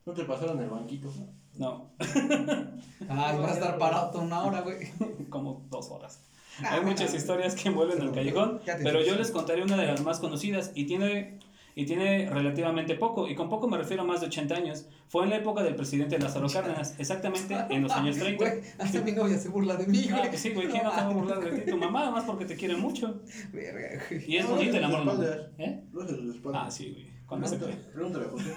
¿No 0.05 0.13
te 0.13 0.23
pasaron 0.25 0.61
el 0.61 0.69
banquito? 0.69 1.11
No, 1.57 1.91
Ay, 1.99 3.37
va 3.39 3.47
a 3.49 3.53
estar 3.53 3.77
parado 3.77 4.11
toda 4.11 4.23
una 4.25 4.43
hora, 4.43 4.61
güey. 4.61 4.77
como 5.29 5.65
dos 5.69 5.89
horas. 5.91 6.21
Ah, 6.63 6.75
Hay 6.75 6.81
muchas 6.85 7.13
historias 7.13 7.55
que 7.55 7.69
envuelven 7.69 8.01
el 8.01 8.11
callejón, 8.11 8.61
pero 8.83 9.01
yo 9.03 9.15
les 9.15 9.31
contaré 9.31 9.61
una 9.63 9.75
de 9.77 9.87
las 9.87 10.01
más 10.03 10.19
conocidas 10.19 10.71
y 10.73 10.85
tiene, 10.85 11.39
y 11.75 11.85
tiene 11.85 12.29
relativamente 12.29 12.95
poco, 12.95 13.27
y 13.27 13.35
con 13.35 13.49
poco 13.49 13.67
me 13.67 13.77
refiero 13.77 14.03
a 14.03 14.05
más 14.05 14.21
de 14.21 14.27
80 14.27 14.55
años. 14.55 14.85
Fue 15.09 15.23
en 15.25 15.29
la 15.31 15.35
época 15.37 15.63
del 15.63 15.75
presidente 15.75 16.17
Lázaro 16.17 16.47
Cárdenas, 16.49 16.95
exactamente 16.97 17.55
en 17.69 17.83
los 17.83 17.91
años 17.91 18.17
30. 18.17 18.37
Güey, 18.43 18.61
hasta 18.79 19.01
mi 19.01 19.11
novia 19.11 19.37
se 19.37 19.49
burla 19.49 19.75
de 19.75 19.85
mí, 19.87 20.07
Ah, 20.11 20.17
güey. 20.17 20.29
pues 20.29 20.41
sí, 20.41 20.51
güey, 20.51 20.67
¿quién 20.69 20.83
no 20.83 20.91
te 20.91 20.97
va 21.01 21.07
a 21.07 21.09
burlar 21.09 21.39
de 21.43 21.59
ti? 21.61 21.71
Tu 21.71 21.77
mamá, 21.77 22.03
además 22.03 22.23
porque 22.25 22.45
te 22.45 22.55
quiere 22.55 22.75
mucho. 22.77 23.21
Verga, 23.51 24.01
güey. 24.09 24.31
Y 24.31 24.37
es 24.37 24.45
No, 24.45 24.55
bonito 24.55 24.77
el 24.77 24.83
amor. 24.85 24.99
espaldas. 25.01 25.37
¿Eh? 25.57 25.83
De 25.93 26.31
espaldas. 26.31 26.61
Ah, 26.65 26.71
sí, 26.71 26.91
güey. 26.91 27.15
Cuando 27.27 27.47
se 27.47 27.57
Pregúntale, 27.57 28.25
José. 28.27 28.53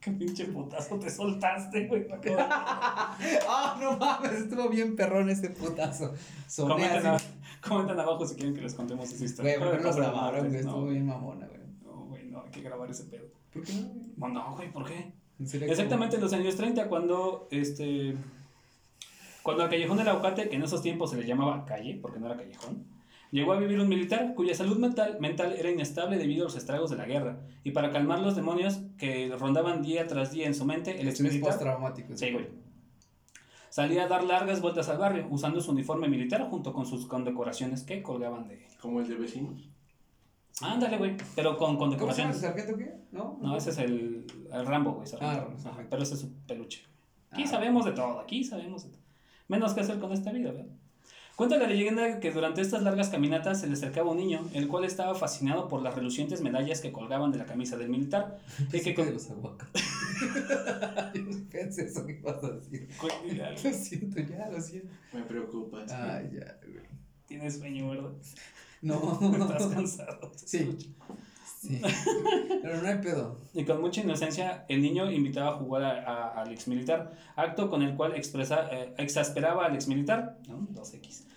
Qué 0.02 0.10
pinche 0.12 0.46
putazo 0.46 0.98
te 0.98 1.10
soltaste, 1.10 1.86
güey. 1.86 2.06
Ah, 2.36 3.76
no 3.80 3.96
mames, 3.98 4.32
estuvo 4.32 4.68
bien 4.68 4.96
perrón 4.96 5.28
ese 5.28 5.50
putazo. 5.50 6.14
Soné 6.46 6.74
Comenten, 6.74 7.06
así. 7.06 7.26
a- 7.62 7.68
comenten 7.68 8.00
abajo 8.00 8.26
si 8.26 8.34
quieren 8.34 8.54
que 8.54 8.62
les 8.62 8.74
contemos 8.74 9.12
esa 9.12 9.24
historia. 9.24 9.58
Güey, 9.58 9.68
¿por 9.68 9.76
qué 9.76 9.82
no 9.82 9.88
los 9.88 9.96
Pero 9.96 10.10
grabaron, 10.10 10.46
güey? 10.48 10.60
Estuvo 10.60 10.86
bien 10.86 11.06
mamona, 11.06 11.46
güey. 11.46 11.60
No, 11.84 12.04
güey, 12.06 12.24
no, 12.26 12.42
hay 12.44 12.50
que 12.50 12.62
grabar 12.62 12.90
ese 12.90 13.04
pedo. 13.04 13.26
¿Por 13.52 13.62
qué 13.64 13.72
no, 13.74 13.88
güey? 14.16 14.32
No, 14.32 14.54
güey, 14.56 14.72
¿por 14.72 14.84
qué? 14.86 15.12
Como- 15.38 15.64
Exactamente 15.64 16.16
en 16.16 16.22
los 16.22 16.32
años 16.32 16.56
30, 16.56 16.88
cuando 16.88 17.48
este. 17.50 18.16
Cuando 19.42 19.62
al 19.64 19.70
callejón 19.70 19.96
del 19.96 20.08
aguacate, 20.08 20.48
que 20.48 20.56
en 20.56 20.62
esos 20.62 20.82
tiempos 20.82 21.10
se 21.10 21.16
le 21.16 21.26
llamaba 21.26 21.64
calle, 21.64 21.98
porque 22.00 22.20
no 22.20 22.26
era 22.26 22.36
callejón, 22.36 22.84
llegó 23.30 23.52
a 23.52 23.58
vivir 23.58 23.78
un 23.80 23.88
militar 23.88 24.34
cuya 24.34 24.54
salud 24.54 24.78
mental, 24.78 25.18
mental 25.20 25.52
era 25.58 25.70
inestable 25.70 26.18
debido 26.18 26.42
a 26.42 26.44
los 26.44 26.56
estragos 26.56 26.90
de 26.90 26.96
la 26.96 27.06
guerra. 27.06 27.40
Y 27.64 27.70
para 27.72 27.90
calmar 27.92 28.20
los 28.20 28.36
demonios 28.36 28.80
que 28.98 29.28
rondaban 29.38 29.82
día 29.82 30.06
tras 30.06 30.32
día 30.32 30.46
en 30.46 30.54
su 30.54 30.64
mente, 30.64 31.00
el 31.00 31.08
ex 31.08 31.20
militar 31.20 31.50
postraumático. 31.50 32.16
Sí, 32.16 32.32
güey. 32.32 32.48
salía 33.68 34.04
a 34.04 34.08
dar 34.08 34.24
largas 34.24 34.60
vueltas 34.60 34.88
al 34.88 34.98
barrio 34.98 35.26
usando 35.30 35.60
su 35.60 35.70
uniforme 35.72 36.08
militar 36.08 36.48
junto 36.50 36.72
con 36.72 36.86
sus 36.86 37.06
condecoraciones 37.06 37.82
que 37.84 38.02
colgaban 38.02 38.48
de. 38.48 38.66
Como 38.80 39.00
el 39.00 39.08
de 39.08 39.14
vecinos. 39.14 39.68
Ándale, 40.62 40.98
güey, 40.98 41.16
pero 41.34 41.56
con 41.56 41.76
¿Cómo 41.76 41.90
se 42.12 42.22
llama? 42.22 42.32
condecoraciones. 42.32 42.40
¿Sargento 42.40 42.76
qué? 42.76 42.94
¿No? 43.12 43.38
No, 43.40 43.56
ese 43.56 43.70
es 43.70 43.78
el, 43.78 44.26
el 44.52 44.66
Rambo, 44.66 44.92
güey. 44.92 45.06
sargento. 45.06 45.56
Ah, 45.66 45.78
pero 45.88 46.02
ese 46.02 46.14
es 46.14 46.20
su 46.20 46.32
peluche. 46.46 46.82
Aquí 47.30 47.44
Ah. 47.44 47.46
sabemos 47.46 47.84
de 47.86 47.92
todo, 47.92 48.18
aquí 48.20 48.44
sabemos 48.44 48.82
de 48.84 48.90
todo. 48.90 49.00
Menos 49.48 49.72
que 49.72 49.80
hacer 49.80 49.98
con 49.98 50.12
esta 50.12 50.32
vida, 50.32 50.50
¿verdad? 50.52 50.66
Cuenta 51.40 51.56
la 51.56 51.66
leyenda 51.68 52.20
que 52.20 52.30
durante 52.32 52.60
estas 52.60 52.82
largas 52.82 53.08
caminatas 53.08 53.60
se 53.62 53.66
le 53.66 53.72
acercaba 53.72 54.10
un 54.10 54.18
niño, 54.18 54.46
el 54.52 54.68
cual 54.68 54.84
estaba 54.84 55.14
fascinado 55.14 55.68
por 55.68 55.80
las 55.80 55.94
relucientes 55.94 56.42
medallas 56.42 56.82
que 56.82 56.92
colgaban 56.92 57.32
de 57.32 57.38
la 57.38 57.46
camisa 57.46 57.78
del 57.78 57.88
militar. 57.88 58.38
Y 58.74 58.80
que 58.82 58.94
con- 58.94 59.06
de 59.06 59.12
los 59.12 59.30
aguacates. 59.30 59.82
Pensé 61.50 61.86
eso 61.86 62.04
que 62.04 62.12
ibas 62.18 62.44
a 62.44 62.50
decir. 62.50 62.88
Lo 63.64 63.72
siento, 63.72 64.20
ya, 64.20 64.50
lo 64.50 64.60
siento. 64.60 64.92
Me 65.14 65.22
preocupas. 65.22 65.90
Ay, 65.90 66.28
ya, 66.34 66.58
güey. 66.62 66.84
Tienes 67.26 67.56
sueño, 67.56 67.88
¿verdad? 67.88 68.10
No. 68.82 69.18
Estás 69.40 69.66
cansado. 69.68 70.32
Sí. 70.36 70.58
escucho. 70.58 70.88
Sí. 71.58 71.80
Pero 72.62 72.82
no 72.82 72.86
hay 72.88 72.98
pedo. 72.98 73.38
Y 73.54 73.64
con 73.64 73.80
mucha 73.80 74.02
inocencia, 74.02 74.66
el 74.68 74.82
niño 74.82 75.10
invitaba 75.10 75.52
a 75.52 75.54
jugar 75.54 75.84
a- 75.84 76.02
a- 76.04 76.42
al 76.42 76.52
exmilitar, 76.52 77.12
acto 77.34 77.70
con 77.70 77.80
el 77.80 77.94
cual 77.96 78.14
expresa, 78.14 78.68
eh, 78.70 78.92
exasperaba 78.98 79.64
al 79.64 79.74
exmilitar, 79.74 80.36
¿no? 80.46 80.68
2X. 80.74 81.28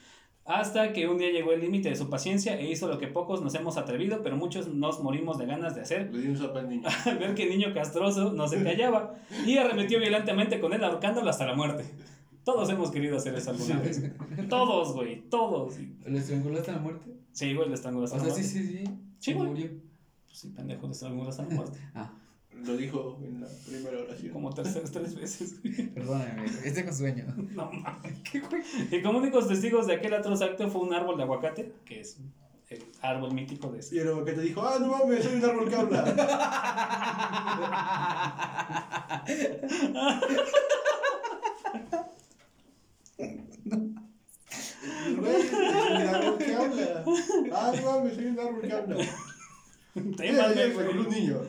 Hasta 0.46 0.92
que 0.92 1.08
un 1.08 1.18
día 1.18 1.32
llegó 1.32 1.54
el 1.54 1.62
límite 1.62 1.90
de 1.90 1.96
su 1.96 2.10
paciencia 2.10 2.60
e 2.60 2.70
hizo 2.70 2.88
lo 2.90 2.98
que 3.00 3.08
pocos 3.08 3.42
nos 3.42 3.56
hemos 3.56 3.78
atrevido, 3.78 4.22
pero 4.24 4.36
muchos 4.36 4.68
nos 4.68 5.02
morimos 5.02 5.38
de 5.38 5.46
ganas 5.46 5.74
de 5.74 5.82
hacer, 5.82 6.14
Le 6.14 6.22
di 6.22 6.28
un 6.28 6.38
sopa 6.38 6.60
al 6.60 6.70
niño. 6.70 6.88
al 7.06 7.18
ver 7.20 7.34
que 7.34 7.44
el 7.44 7.50
niño 7.58 7.74
castroso 7.74 8.34
no 8.34 8.48
se 8.50 8.62
callaba 8.62 9.16
y 9.46 9.56
arremetió 9.58 10.00
violentamente 10.00 10.60
con 10.60 10.74
él, 10.74 10.84
ahorcándolo 10.84 11.30
hasta 11.30 11.46
la 11.46 11.56
muerte. 11.56 11.86
Todos 12.44 12.70
hemos 12.70 12.92
querido 12.92 13.16
hacer 13.16 13.36
eso 13.36 13.52
alguna 13.52 13.80
vez. 13.80 14.02
Todos, 14.50 14.94
güey, 14.94 15.22
todos. 15.30 15.76
¿Lo 16.06 16.18
estrangulaste 16.18 16.72
a 16.72 16.74
la 16.76 16.80
muerte? 16.82 17.14
Sí, 17.32 17.54
güey, 17.54 17.70
le 17.70 17.76
estrangulaste 17.76 18.18
O 18.18 18.22
a 18.22 18.28
la 18.28 18.34
sea, 18.34 18.44
sí, 18.44 18.54
muerte. 18.60 18.72
sí, 18.74 18.86
sí. 18.86 18.94
Sí, 19.20 19.32
Se 19.32 19.34
güey. 19.38 19.70
Pues 20.26 20.38
sí, 20.40 20.50
pendejo, 20.50 20.86
le 20.88 20.92
estrangulaste 20.92 21.42
a 21.42 21.46
la 21.46 21.56
muerte. 21.56 21.80
Ah, 21.96 22.12
Lo 22.66 22.78
dijo 22.78 23.20
en 23.24 23.42
la 23.42 23.48
primera 23.66 24.00
oración. 24.00 24.32
Como 24.32 24.50
terceras 24.54 24.92
tres 24.92 25.16
veces, 25.16 25.56
perdóname. 25.94 26.46
Es 26.64 26.76
de 26.76 26.94
sueño. 26.94 27.26
No 27.54 27.72
mames. 27.72 28.20
¿Qué, 28.30 28.40
güey? 28.40 28.62
Y 28.92 29.02
como 29.02 29.20
únicos 29.20 29.48
testigos 29.48 29.88
de 29.88 29.94
aquel 29.96 30.14
atroz 30.14 30.42
acto 30.42 30.70
fue 30.70 30.82
un 30.82 30.94
árbol 30.94 31.18
de 31.18 31.24
aguacate, 31.24 31.74
que 31.86 32.00
es 32.02 32.18
el 32.70 32.84
árbol 33.02 33.34
mítico 33.34 33.70
de 33.72 33.84
Y 33.92 34.00
el 34.00 34.08
aguacate 34.08 34.42
dijo, 34.42 34.62
ah, 34.62 34.78
no 34.80 34.88
mames, 34.88 35.24
soy 35.24 35.36
un 35.36 35.46
árbol 35.46 35.70
que 35.70 35.76
habla. 35.76 36.04
Güey, 45.18 45.42
soy 45.50 45.66
un 45.66 46.08
árbol 46.16 46.38
que 46.38 46.56
habla. 46.56 47.04
Ah, 47.54 47.72
no 47.76 47.92
mames, 47.92 48.16
soy 48.16 48.26
un 48.26 48.40
árbol 48.40 48.62
que 48.62 48.74
habla. 48.74 48.96
Eh, 49.96 50.02
de- 50.34 50.66
eh, 50.68 50.74
con 50.74 50.98
un 51.00 51.10
niño. 51.10 51.42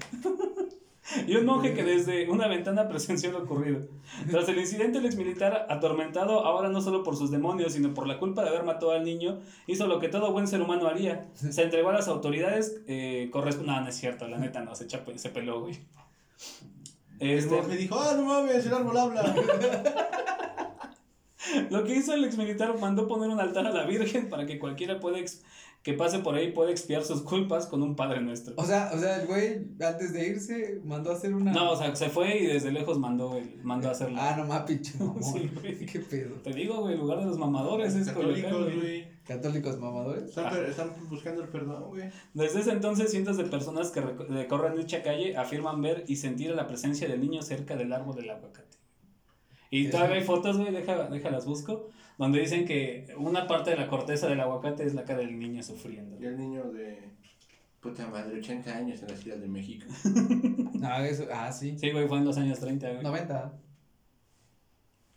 Y 1.26 1.37
un 1.37 1.44
monje 1.44 1.75
que 1.75 1.84
desde 1.84 2.30
una 2.30 2.49
ventana 2.49 2.88
presenció 2.88 3.30
lo 3.30 3.40
ocurrido. 3.42 3.80
Tras 4.30 4.49
el 4.49 4.58
incidente, 4.58 4.99
el 4.99 5.06
exmilitar, 5.06 5.66
atormentado 5.68 6.40
ahora 6.46 6.70
no 6.70 6.80
solo 6.80 7.02
por 7.02 7.16
sus 7.16 7.30
demonios, 7.30 7.75
sino 7.75 7.92
por 7.92 8.06
la 8.06 8.18
culpa 8.18 8.42
de 8.42 8.49
haber 8.49 8.64
matado 8.64 8.92
al 8.92 9.04
niño, 9.04 9.38
hizo 9.66 9.87
lo 9.87 10.00
que 10.00 10.08
todo 10.08 10.32
buen 10.32 10.49
ser 10.49 10.62
humano 10.62 10.87
haría. 10.88 11.28
Se 11.34 11.62
entregó 11.62 11.90
a 11.90 11.92
las 11.92 12.08
autoridades. 12.08 12.80
Eh, 12.87 13.30
corresp- 13.32 13.64
no, 13.64 13.78
no 13.80 13.88
es 13.88 13.96
cierto, 13.96 14.26
la 14.28 14.38
neta 14.38 14.61
no, 14.62 14.75
se, 14.75 14.88
se 14.88 15.28
peló, 15.28 15.61
güey. 15.61 15.78
El 17.20 17.30
Este, 17.38 17.54
monje 17.54 17.76
dijo, 17.76 17.99
ah, 18.00 18.14
no 18.16 18.25
mames, 18.25 18.66
el 18.66 18.75
árbol 18.75 18.96
habla. 18.96 19.23
Lo 21.70 21.84
que 21.84 21.94
hizo 21.94 22.14
el 22.14 22.25
exmilitar 22.25 22.76
mandó 22.78 23.06
poner 23.06 23.28
un 23.28 23.38
altar 23.38 23.66
a 23.66 23.70
la 23.70 23.84
Virgen 23.84 24.30
para 24.30 24.46
que 24.46 24.58
cualquiera 24.58 24.99
pueda 24.99 25.18
ex- 25.18 25.42
que 25.85 25.93
pase 25.93 26.19
por 26.21 26.35
ahí 26.35 26.50
pueda 26.50 26.71
expiar 26.73 27.05
sus 27.05 27.21
culpas 27.23 27.67
con 27.67 27.83
un 27.83 27.95
Padre 27.95 28.21
Nuestro. 28.23 28.55
O 28.57 28.64
sea, 28.64 28.91
o 28.93 28.99
sea, 28.99 29.21
el 29.21 29.26
güey, 29.29 29.67
antes 29.81 30.12
de 30.14 30.26
irse, 30.29 30.81
mandó 30.85 31.11
a 31.11 31.14
hacer 31.14 31.35
una. 31.35 31.53
No, 31.53 31.73
o 31.73 31.76
sea, 31.76 31.95
se 31.95 32.09
fue 32.09 32.38
y 32.38 32.47
desde 32.47 32.73
lejos 32.73 32.99
mandó, 32.99 33.37
el- 33.37 33.61
mandó 33.62 33.88
a 33.88 33.93
hacerlo. 33.93 34.17
Ah, 34.19 34.35
no 34.37 34.47
más, 34.47 34.62
pinche 34.62 34.95
mamón. 34.99 35.23
Sí, 35.23 35.50
güey. 35.61 35.85
¿Qué 35.87 36.00
pedo? 36.00 36.37
Te 36.37 36.53
digo, 36.55 36.81
güey, 36.81 36.95
el 36.95 37.00
lugar 37.00 37.19
de 37.21 37.26
los 37.26 37.37
mamadores 37.38 37.95
es 37.95 38.09
Católicos, 38.09 38.75
güey. 38.75 39.14
¿Católicos 39.26 39.79
mamadores? 39.79 40.25
Están, 40.25 40.64
están 40.64 40.91
buscando 41.11 41.43
el 41.43 41.49
perdón, 41.49 41.85
güey. 41.88 42.11
Desde 42.33 42.61
ese 42.61 42.73
entonces, 42.73 43.11
cientos 43.11 43.37
de 43.37 43.45
personas 43.45 43.91
que 43.91 44.03
reco- 44.03 44.26
recorren 44.26 44.76
dicha 44.76 45.03
calle 45.03 45.37
afirman 45.37 45.81
ver 45.83 46.05
y 46.09 46.17
sentir 46.17 46.50
la 46.55 46.67
presencia 46.67 47.07
del 47.09 47.21
niño 47.21 47.43
cerca 47.43 47.76
del 47.76 47.93
árbol 47.93 48.17
del 48.17 48.31
aguacate. 48.31 48.76
Y 49.71 49.88
todavía 49.91 50.17
hay 50.17 50.25
fotos, 50.25 50.57
güey, 50.57 50.73
deja, 50.73 51.09
déjalas 51.09 51.47
busco, 51.47 51.88
donde 52.18 52.40
dicen 52.40 52.64
que 52.64 53.12
una 53.16 53.47
parte 53.47 53.71
de 53.71 53.76
la 53.76 53.88
corteza 53.88 54.28
del 54.28 54.40
aguacate 54.40 54.85
es 54.85 54.94
la 54.94 55.04
cara 55.04 55.21
del 55.21 55.38
niño 55.38 55.62
sufriendo. 55.62 56.16
Y 56.21 56.26
el 56.26 56.38
niño 56.38 56.64
de 56.73 57.11
puta 57.80 58.06
madre, 58.06 58.38
80 58.38 58.76
años 58.76 59.02
en 59.02 59.09
la 59.09 59.16
Ciudad 59.16 59.37
de 59.37 59.49
México. 59.49 59.87
No, 60.75 60.97
eso, 61.04 61.26
ah, 61.33 61.52
sí. 61.52 61.76
Sí, 61.78 61.90
güey, 61.90 62.09
fue 62.09 62.18
en 62.18 62.25
los 62.25 62.38
años 62.38 62.59
30, 62.61 62.90
güey. 62.90 63.02
90. 63.02 63.52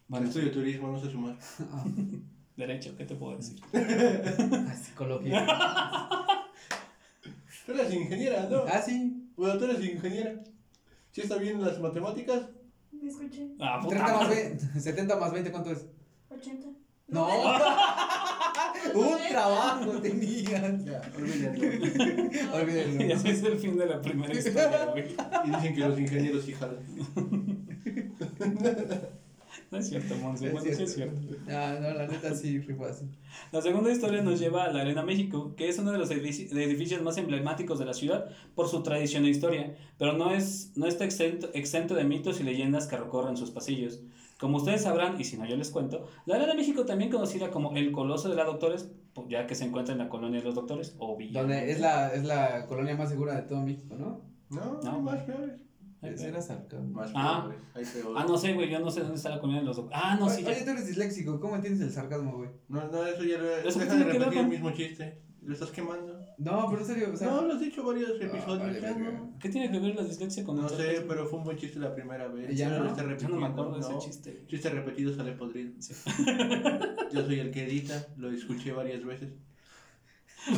Bueno, 0.07 0.27
Estudio 0.27 0.51
turismo, 0.51 0.87
no 0.89 0.99
sé 0.99 1.09
sumar. 1.11 1.37
Ah, 1.71 1.85
derecho, 2.57 2.95
¿qué 2.97 3.05
te 3.05 3.15
puedo 3.15 3.37
decir? 3.37 3.61
ah, 3.73 4.73
psicología. 4.81 5.45
Tú 7.65 7.73
eres 7.73 7.93
ingeniera, 7.93 8.47
¿no? 8.49 8.63
Ah, 8.67 8.81
sí. 8.81 9.29
Bueno, 9.35 9.57
tú 9.57 9.65
eres 9.65 9.83
ingeniera. 9.83 10.41
¿Sí 11.11 11.21
está 11.21 11.37
bien 11.37 11.61
las 11.61 11.79
matemáticas? 11.79 12.49
Me 12.91 13.09
escuché. 13.09 13.49
Ah, 13.59 13.79
puta 13.81 13.95
30 13.95 14.13
más 14.13 14.27
madre. 14.27 14.43
20, 14.49 14.79
70 14.79 15.15
más 15.17 15.31
20, 15.31 15.51
¿cuánto 15.51 15.71
es? 15.71 15.85
80. 17.09 17.13
No. 17.13 17.27
Un 18.93 19.17
trabajo 19.29 19.91
tenían. 20.01 20.85
Ya, 20.85 21.01
olvídenlo. 21.15 21.65
Y 21.65 22.39
Olvídenlo. 22.53 23.15
así 23.15 23.29
es 23.29 23.43
el 23.43 23.57
fin 23.59 23.77
de 23.77 23.85
la 23.85 24.01
primera 24.01 24.33
historia, 24.33 24.85
güey. 24.91 25.05
Y 25.45 25.49
dicen 25.49 25.75
que 25.75 25.81
los 25.81 25.99
ingenieros 25.99 26.45
sí 26.45 26.53
jalan. 26.53 26.77
No 29.69 29.79
es 29.79 29.89
cierto, 29.89 30.15
Monse, 30.15 30.49
bueno, 30.49 30.73
sí 30.73 30.81
es 30.81 30.93
cierto. 30.93 31.19
Ah, 31.49 31.77
no, 31.81 31.93
la 31.93 32.07
neta 32.07 32.33
sí, 32.33 32.59
fue 32.61 32.73
fácil. 32.75 33.09
La 33.51 33.61
segunda 33.61 33.91
historia 33.91 34.21
nos 34.21 34.39
lleva 34.39 34.63
a 34.63 34.71
la 34.71 34.79
Arena 34.81 35.03
México, 35.03 35.55
que 35.57 35.67
es 35.67 35.77
uno 35.77 35.91
de 35.91 35.97
los 35.97 36.09
edificios 36.09 37.01
más 37.01 37.17
emblemáticos 37.17 37.77
de 37.77 37.83
la 37.83 37.93
ciudad 37.93 38.29
por 38.55 38.69
su 38.69 38.81
tradición 38.81 39.25
e 39.25 39.29
historia, 39.29 39.75
pero 39.97 40.13
no, 40.13 40.33
es, 40.33 40.71
no 40.77 40.85
está 40.87 41.03
exento, 41.03 41.49
exento 41.53 41.95
de 41.95 42.05
mitos 42.05 42.39
y 42.39 42.43
leyendas 42.43 42.87
que 42.87 42.95
recorren 42.95 43.35
sus 43.35 43.51
pasillos. 43.51 43.99
Como 44.39 44.57
ustedes 44.57 44.83
sabrán, 44.83 45.19
y 45.19 45.23
si 45.23 45.37
no 45.37 45.45
yo 45.45 45.55
les 45.55 45.71
cuento, 45.71 46.05
la 46.25 46.35
Arena 46.35 46.53
México, 46.53 46.85
también 46.85 47.09
conocida 47.09 47.49
como 47.49 47.75
el 47.75 47.91
Coloso 47.91 48.29
de 48.29 48.35
la 48.35 48.43
Doctores, 48.43 48.91
po- 49.13 49.27
ya 49.27 49.47
que 49.47 49.55
se 49.55 49.65
encuentra 49.65 49.93
en 49.93 49.99
la 49.99 50.09
colonia 50.09 50.39
de 50.39 50.45
los 50.45 50.53
Doctores, 50.55 50.95
o 50.99 51.17
Villa. 51.17 51.41
Donde 51.41 51.71
es 51.71 51.79
la, 51.79 52.13
es 52.13 52.23
la 52.23 52.65
colonia 52.67 52.95
más 52.95 53.09
segura 53.09 53.35
de 53.35 53.41
todo 53.43 53.61
México, 53.63 53.95
¿no? 53.97 54.21
No, 54.49 54.79
No, 54.83 55.01
más 55.01 55.19
era 56.01 56.41
sarcasmo. 56.41 56.87
Más 56.89 57.11
Ah. 57.15 57.49
Ah, 58.15 58.25
no 58.27 58.37
sé, 58.37 58.53
güey, 58.53 58.69
yo 58.69 58.79
no 58.79 58.91
sé 58.91 59.01
dónde 59.01 59.15
está 59.15 59.29
la 59.29 59.39
colonia 59.39 59.61
de 59.61 59.67
los 59.67 59.77
Doctores. 59.77 59.99
Ah, 60.03 60.15
no, 60.19 60.29
sí, 60.29 60.43
Oye, 60.45 60.63
tú 60.63 60.69
eres 60.69 60.87
disléxico, 60.87 61.39
¿cómo 61.39 61.55
entiendes 61.55 61.81
el 61.87 61.91
sarcasmo, 61.91 62.37
güey? 62.37 62.49
No, 62.69 62.87
no, 62.87 63.05
eso 63.05 63.23
ya 63.23 63.39
lo 63.39 63.49
¿Eso 63.57 63.79
qué 63.79 63.85
Deja 63.85 63.97
de 63.97 64.03
repetir 64.03 64.37
el 64.39 64.47
mismo 64.47 64.71
chiste. 64.71 65.21
Lo 65.41 65.53
estás 65.53 65.71
quemando. 65.71 66.16
No, 66.39 66.67
pero 66.69 66.81
en 66.81 66.87
serio, 66.87 67.09
o 67.13 67.17
sea. 67.17 67.31
No, 67.31 67.41
lo 67.41 67.53
has 67.53 67.59
dicho 67.59 67.83
varios 67.83 68.11
episodios. 68.21 68.59
vale, 68.59 68.79
ya 68.79 68.93
verga. 68.93 69.11
no. 69.11 69.33
¿Qué 69.39 69.49
tiene 69.49 69.71
que 69.71 69.79
ver 69.79 69.95
la 69.95 70.03
dislexia 70.03 70.43
con 70.43 70.57
No 70.57 70.63
el 70.63 70.69
sé, 70.69 70.75
sarcasmo? 70.77 71.07
pero 71.07 71.25
fue 71.25 71.39
un 71.39 71.45
buen 71.45 71.57
chiste 71.57 71.79
la 71.79 71.95
primera 71.95 72.27
vez. 72.27 72.55
Ya 72.55 72.69
no, 72.69 72.83
repitiendo. 72.95 73.35
no 73.35 73.41
me 73.41 73.47
acuerdo 73.47 73.73
de 73.73 73.79
ese 73.79 73.97
chiste. 73.99 74.43
Chiste 74.47 74.69
repetido 74.69 75.15
sale 75.15 75.31
podrido. 75.31 75.71
Sí. 75.79 75.93
Yo 77.11 77.25
soy 77.25 77.39
el 77.39 77.49
que 77.51 77.63
edita, 77.63 78.05
lo 78.17 78.29
escuché 78.31 78.71
varias 78.71 79.03
veces. 79.03 79.29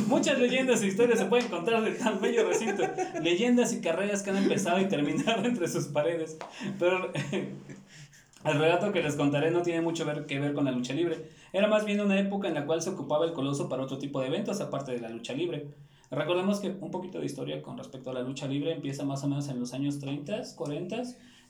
Muchas 0.06 0.38
leyendas 0.38 0.82
e 0.82 0.86
historias 0.86 1.18
se 1.18 1.24
pueden 1.24 1.46
encontrar 1.46 1.82
de 1.82 1.92
tan 1.92 2.20
bello 2.20 2.46
recinto. 2.48 2.82
Leyendas 3.22 3.72
y 3.72 3.80
carreras 3.80 4.22
que 4.22 4.30
han 4.30 4.36
empezado 4.36 4.80
y 4.80 4.86
terminado 4.86 5.44
entre 5.44 5.66
sus 5.66 5.86
paredes. 5.88 6.36
Pero 6.78 7.10
el 7.32 8.58
relato 8.58 8.92
que 8.92 9.02
les 9.02 9.16
contaré 9.16 9.50
no 9.50 9.62
tiene 9.62 9.80
mucho 9.80 10.04
ver- 10.04 10.26
que 10.26 10.38
ver 10.38 10.52
con 10.52 10.64
la 10.66 10.70
lucha 10.72 10.92
libre. 10.92 11.30
Era 11.52 11.68
más 11.68 11.84
bien 11.84 12.00
una 12.00 12.18
época 12.18 12.48
en 12.48 12.54
la 12.54 12.66
cual 12.66 12.82
se 12.82 12.90
ocupaba 12.90 13.24
el 13.24 13.32
coloso 13.32 13.68
para 13.68 13.82
otro 13.82 13.98
tipo 13.98 14.20
de 14.20 14.28
eventos 14.28 14.60
aparte 14.60 14.92
de 14.92 15.00
la 15.00 15.08
lucha 15.08 15.32
libre. 15.32 15.68
Recordemos 16.10 16.60
que 16.60 16.68
un 16.80 16.90
poquito 16.90 17.20
de 17.20 17.26
historia 17.26 17.62
con 17.62 17.78
respecto 17.78 18.10
a 18.10 18.14
la 18.14 18.22
lucha 18.22 18.46
libre 18.48 18.72
empieza 18.72 19.04
más 19.04 19.22
o 19.22 19.28
menos 19.28 19.48
en 19.48 19.60
los 19.60 19.72
años 19.74 19.98
30, 20.00 20.42
40 20.56 21.02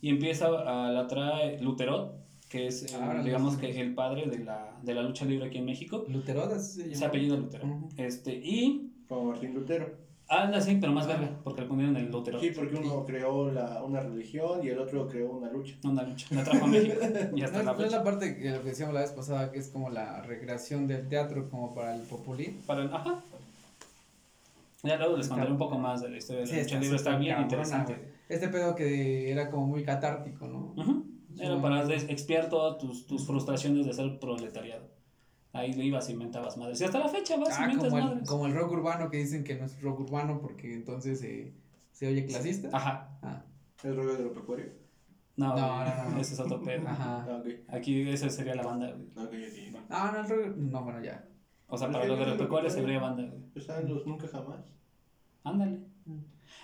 y 0.03 0.11
empieza 0.11 0.47
a 0.47 0.91
la 0.91 1.07
trae 1.07 1.61
Luterot, 1.61 2.15
que 2.49 2.67
es 2.67 2.93
eh, 2.93 2.97
Ah, 3.01 3.23
digamos 3.25 3.57
que 3.57 3.81
el 3.81 3.95
padre 3.95 4.27
de 4.27 4.45
la, 4.45 4.79
de 4.83 4.95
la 4.95 5.03
lucha 5.03 5.25
libre 5.25 5.47
aquí 5.47 5.59
en 5.59 5.65
México. 5.65 6.05
Luterod, 6.09 6.53
así 6.53 6.83
se 6.83 6.95
Se 6.95 7.05
apellida 7.05 7.37
Lutero. 7.37 7.67
Ujú. 7.67 7.89
Este, 7.97 8.35
y 8.35 8.91
Como 9.09 9.31
Martín 9.31 9.55
Lutero. 9.55 10.10
Anda, 10.33 10.61
sí, 10.61 10.79
pero 10.81 10.93
más 10.93 11.09
verga, 11.09 11.29
porque 11.43 11.63
le 11.63 11.67
ponieron 11.67 11.97
el 11.97 12.15
útero. 12.15 12.39
Sí, 12.39 12.53
porque 12.55 12.77
uno 12.77 13.05
creó 13.05 13.51
la, 13.51 13.83
una 13.83 13.99
religión 14.01 14.61
y 14.65 14.69
el 14.69 14.79
otro 14.79 15.09
creó 15.09 15.29
una 15.33 15.51
lucha. 15.51 15.75
Una 15.83 16.05
lucha. 16.05 16.27
La 16.31 16.45
trajo 16.45 16.67
a 16.67 16.69
México. 16.69 16.95
Y 17.35 17.41
No, 17.41 17.45
hasta 17.47 17.59
la 17.59 17.65
no 17.65 17.73
es 17.73 17.85
fecha. 17.85 17.97
la 17.97 18.05
parte 18.05 18.37
que 18.39 18.51
lo 18.51 18.63
que 18.63 18.69
decíamos 18.69 18.95
la 18.95 19.01
vez 19.01 19.11
pasada, 19.11 19.51
que 19.51 19.59
es 19.59 19.69
como 19.71 19.91
la 19.91 20.23
recreación 20.23 20.87
del 20.87 21.09
teatro 21.09 21.51
como 21.51 21.75
para 21.75 21.97
el 21.97 22.03
populí. 22.03 22.57
Para 22.65 22.83
el- 22.85 22.95
ajá. 22.95 23.21
Ya 24.85 24.97
luego 24.97 25.17
les 25.17 25.29
contaré 25.29 25.51
un 25.51 25.59
poco 25.59 25.79
más 25.79 26.01
de 26.01 26.11
la 26.11 26.17
historia 26.19 26.43
de 26.43 26.47
la 26.47 26.55
Sí, 26.55 26.63
lucha 26.63 26.79
libre. 26.81 26.97
Está 26.97 27.17
bien 27.17 27.41
interesante. 27.41 27.95
güey. 27.97 28.09
Este 28.29 28.49
pedo 28.49 28.75
que 28.77 29.31
era 29.33 29.51
como 29.51 29.67
muy 29.67 29.83
catártico, 29.83 30.47
¿no? 30.47 30.73
Ujú. 30.81 31.05
Era 31.41 31.57
Sí. 31.57 31.61
para 31.61 31.93
expiar 31.95 32.49
todas 32.49 32.79
tus, 32.79 33.07
tus 33.07 33.27
frustraciones 33.27 33.85
de 33.85 33.93
ser 33.93 34.19
proletariado. 34.21 34.85
Ahí 35.53 35.73
le 35.73 35.85
ibas 35.85 36.09
y 36.09 36.13
inventabas 36.13 36.57
madres. 36.57 36.81
Y 36.81 36.85
hasta 36.85 36.99
la 37.01 37.09
fecha 37.09 37.37
vas 37.37 37.49
y 37.59 37.63
Ah, 37.63 37.65
inventas 37.65 37.89
como 37.91 37.99
el, 37.99 38.05
madres. 38.05 38.29
como 38.29 38.47
el 38.47 38.55
rock 38.55 38.73
urbano 38.73 39.11
que 39.11 39.17
dicen 39.17 39.43
que 39.45 39.57
no 39.57 39.65
es 39.67 39.81
rock 39.83 40.01
urbano 40.01 40.41
porque 40.41 40.73
entonces 40.75 41.23
eh, 41.23 41.53
se 41.93 42.07
oye 42.09 42.25
clasista. 42.27 42.69
Ajá. 42.73 43.19
Ah, 43.23 43.43
El 43.83 43.97
rollo 43.97 44.13
agropecuario. 44.13 44.67
No, 45.37 45.57
No, 45.57 45.85
no, 45.85 46.11
no. 46.11 46.21
ese 46.21 46.35
es 46.35 46.41
otro 46.41 46.63
pedo. 46.63 46.87
ajá. 46.87 47.27
Ah, 47.29 47.41
ok. 47.41 47.49
Aquí 47.69 48.09
esa 48.09 48.29
sería 48.31 48.55
la 48.55 48.63
banda, 48.63 48.93
güey. 48.93 49.09
Va. 49.73 49.81
Ah, 49.89 50.13
no, 50.15 50.21
el 50.21 50.29
rock. 50.29 50.57
No, 50.57 50.85
bueno, 50.85 51.03
ya. 51.03 51.25
O 51.67 51.79
sea, 51.79 51.91
para 51.91 52.05
los 52.05 52.19
no, 52.19 52.25
agropecuarios 52.25 52.73
no, 52.75 52.79
no. 52.79 52.85
habría 52.85 53.01
banda, 53.01 53.23
güey. 53.25 53.43
Estaban 53.55 53.89
los 53.89 54.07
nunca 54.07 54.29
jamás. 54.29 54.65
Ándale. 55.45 55.79
Mm. 56.05 56.19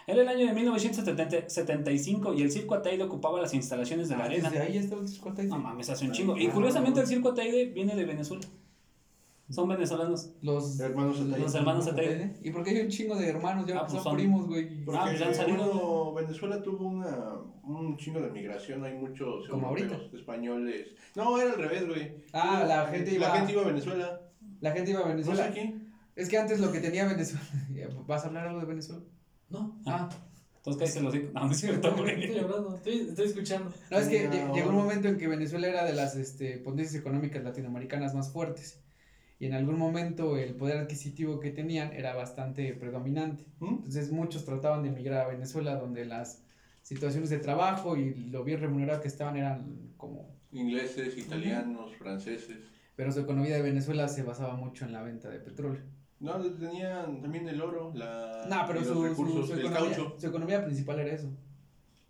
Era 0.08 0.22
el 0.22 0.28
año 0.28 0.46
de 0.46 0.52
1975 0.52 2.34
y 2.34 2.42
el 2.42 2.50
circo 2.50 2.74
Ataide 2.74 3.02
ocupaba 3.04 3.40
las 3.40 3.54
instalaciones 3.54 4.08
de 4.08 4.16
la 4.16 4.24
Ah, 4.24 4.26
arena. 4.26 4.50
Desde 4.50 4.62
ahí 4.64 4.76
está 4.78 4.94
el 4.96 5.06
disco 5.06 5.30
Ataide. 5.30 5.48
No 5.48 5.58
mames, 5.58 5.90
hace 5.90 6.04
un 6.06 6.12
chingo. 6.12 6.36
Y 6.36 6.48
curiosamente 6.48 6.96
no. 6.98 7.02
el 7.02 7.06
circo 7.08 7.30
Ataide 7.30 7.66
viene 7.66 7.94
de 7.96 8.04
Venezuela. 8.04 8.46
Son 9.48 9.68
venezolanos. 9.68 10.32
Los 10.42 10.80
Hermanos 10.80 11.20
Ataide. 11.20 11.38
Los 11.38 11.54
hermanos 11.54 11.86
Ataide. 11.86 12.36
¿Y 12.42 12.50
por 12.50 12.64
qué 12.64 12.70
hay 12.70 12.80
un 12.80 12.88
chingo 12.88 13.14
de 13.16 13.28
hermanos? 13.28 13.64
Ya 13.66 13.76
Ah, 13.76 13.80
pues 13.82 13.92
son, 13.92 14.02
son- 14.02 14.16
primos, 14.16 14.46
güey. 14.46 14.84
Porque 14.84 15.00
Ah, 15.00 15.04
pues 15.06 15.20
ya 15.20 15.28
han 15.28 15.34
salido. 15.34 15.58
bueno, 15.72 16.14
Venezuela 16.14 16.62
tuvo 16.62 16.88
una, 16.88 17.16
un 17.62 17.96
chingo 17.96 18.20
de 18.20 18.30
migración, 18.30 18.84
hay 18.84 18.94
muchos 18.94 19.48
Como 19.48 19.68
ahorita. 19.68 19.96
españoles. 20.14 20.88
No, 21.14 21.40
era 21.40 21.52
al 21.52 21.58
revés, 21.58 21.86
güey. 21.86 22.24
Ah, 22.32 22.64
la 22.66 22.86
gente 22.88 23.12
iba- 23.14 23.28
La 23.28 23.36
gente 23.36 23.52
iba 23.52 23.62
a 23.62 23.66
Venezuela. 23.66 24.20
La 24.60 24.72
gente 24.72 24.90
iba 24.90 25.00
a 25.00 25.02
¿No 25.04 25.08
sé 25.10 25.14
Venezuela. 25.14 25.44
aquí? 25.44 25.82
Es 26.16 26.28
que 26.28 26.38
antes 26.38 26.58
lo 26.60 26.72
que 26.72 26.80
tenía 26.80 27.06
Venezuela. 27.06 27.44
¿Vas 28.06 28.24
a 28.24 28.28
hablar 28.28 28.48
algo 28.48 28.60
de 28.60 28.66
Venezuela? 28.66 29.02
No, 29.48 29.78
Ah, 29.86 30.08
Entonces 30.56 30.80
cállate 30.94 31.00
los 31.04 31.14
hijos. 31.14 31.32
No, 31.34 31.44
no 31.46 31.52
es 31.52 31.60
cierto, 31.60 31.88
estoy 32.06 32.38
hablando, 32.38 32.74
estoy, 32.74 32.98
estoy 33.10 33.26
escuchando. 33.26 33.70
no, 33.92 33.98
es 33.98 34.08
que 34.08 34.26
No. 34.28 34.52
llegó 34.54 34.70
un 34.70 34.74
momento 34.76 35.06
en 35.06 35.18
que 35.18 35.28
Venezuela 35.28 35.68
era 35.68 35.84
de 35.84 35.92
las 35.92 36.16
este, 36.16 36.58
potencias 36.58 36.96
económicas 36.96 37.44
latinoamericanas 37.44 38.12
más 38.12 38.32
fuertes. 38.32 38.82
Y 39.38 39.46
en 39.46 39.52
algún 39.54 39.78
momento 39.78 40.36
el 40.38 40.54
poder 40.54 40.78
adquisitivo 40.78 41.40
que 41.40 41.50
tenían 41.50 41.92
era 41.92 42.14
bastante 42.14 42.72
predominante. 42.74 43.44
¿Mm? 43.60 43.74
Entonces 43.76 44.10
muchos 44.10 44.44
trataban 44.44 44.82
de 44.82 44.88
emigrar 44.88 45.26
a 45.26 45.28
Venezuela 45.28 45.76
donde 45.76 46.04
las 46.06 46.42
situaciones 46.82 47.28
de 47.30 47.38
trabajo 47.38 47.96
y 47.96 48.14
lo 48.14 48.44
bien 48.44 48.60
remunerado 48.60 49.00
que 49.02 49.08
estaban 49.08 49.36
eran 49.36 49.92
como... 49.96 50.34
Ingleses, 50.52 51.18
italianos, 51.18 51.94
franceses. 51.96 52.56
Pero 52.94 53.12
su 53.12 53.20
economía 53.20 53.56
de 53.56 53.62
Venezuela 53.62 54.08
se 54.08 54.22
basaba 54.22 54.54
mucho 54.56 54.86
en 54.86 54.92
la 54.92 55.02
venta 55.02 55.28
de 55.28 55.38
petróleo. 55.40 55.82
No, 56.18 56.40
tenían 56.54 57.20
también 57.20 57.46
el 57.46 57.60
oro, 57.60 57.92
la, 57.94 58.46
No, 58.48 58.64
pero 58.66 58.80
y 58.80 58.84
su, 58.84 58.94
los 58.94 58.96
su- 59.02 59.08
recursos, 59.08 59.46
su 59.48 59.52
el 59.52 59.58
economía, 59.60 59.94
caucho 59.96 60.14
su 60.18 60.26
economía 60.28 60.64
principal 60.64 61.00
era 61.00 61.12
eso. 61.14 61.30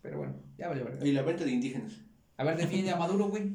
Pero 0.01 0.19
bueno, 0.19 0.35
ya 0.57 0.69
vale 0.69 0.85
verga. 0.85 1.05
y 1.05 1.11
la 1.11 1.23
venta 1.23 1.45
de 1.45 1.51
indígenas. 1.51 2.01
A 2.37 2.45
ver, 2.45 2.57
define 2.57 2.93
a 2.93 2.97
Maduro, 2.97 3.27
güey. 3.31 3.51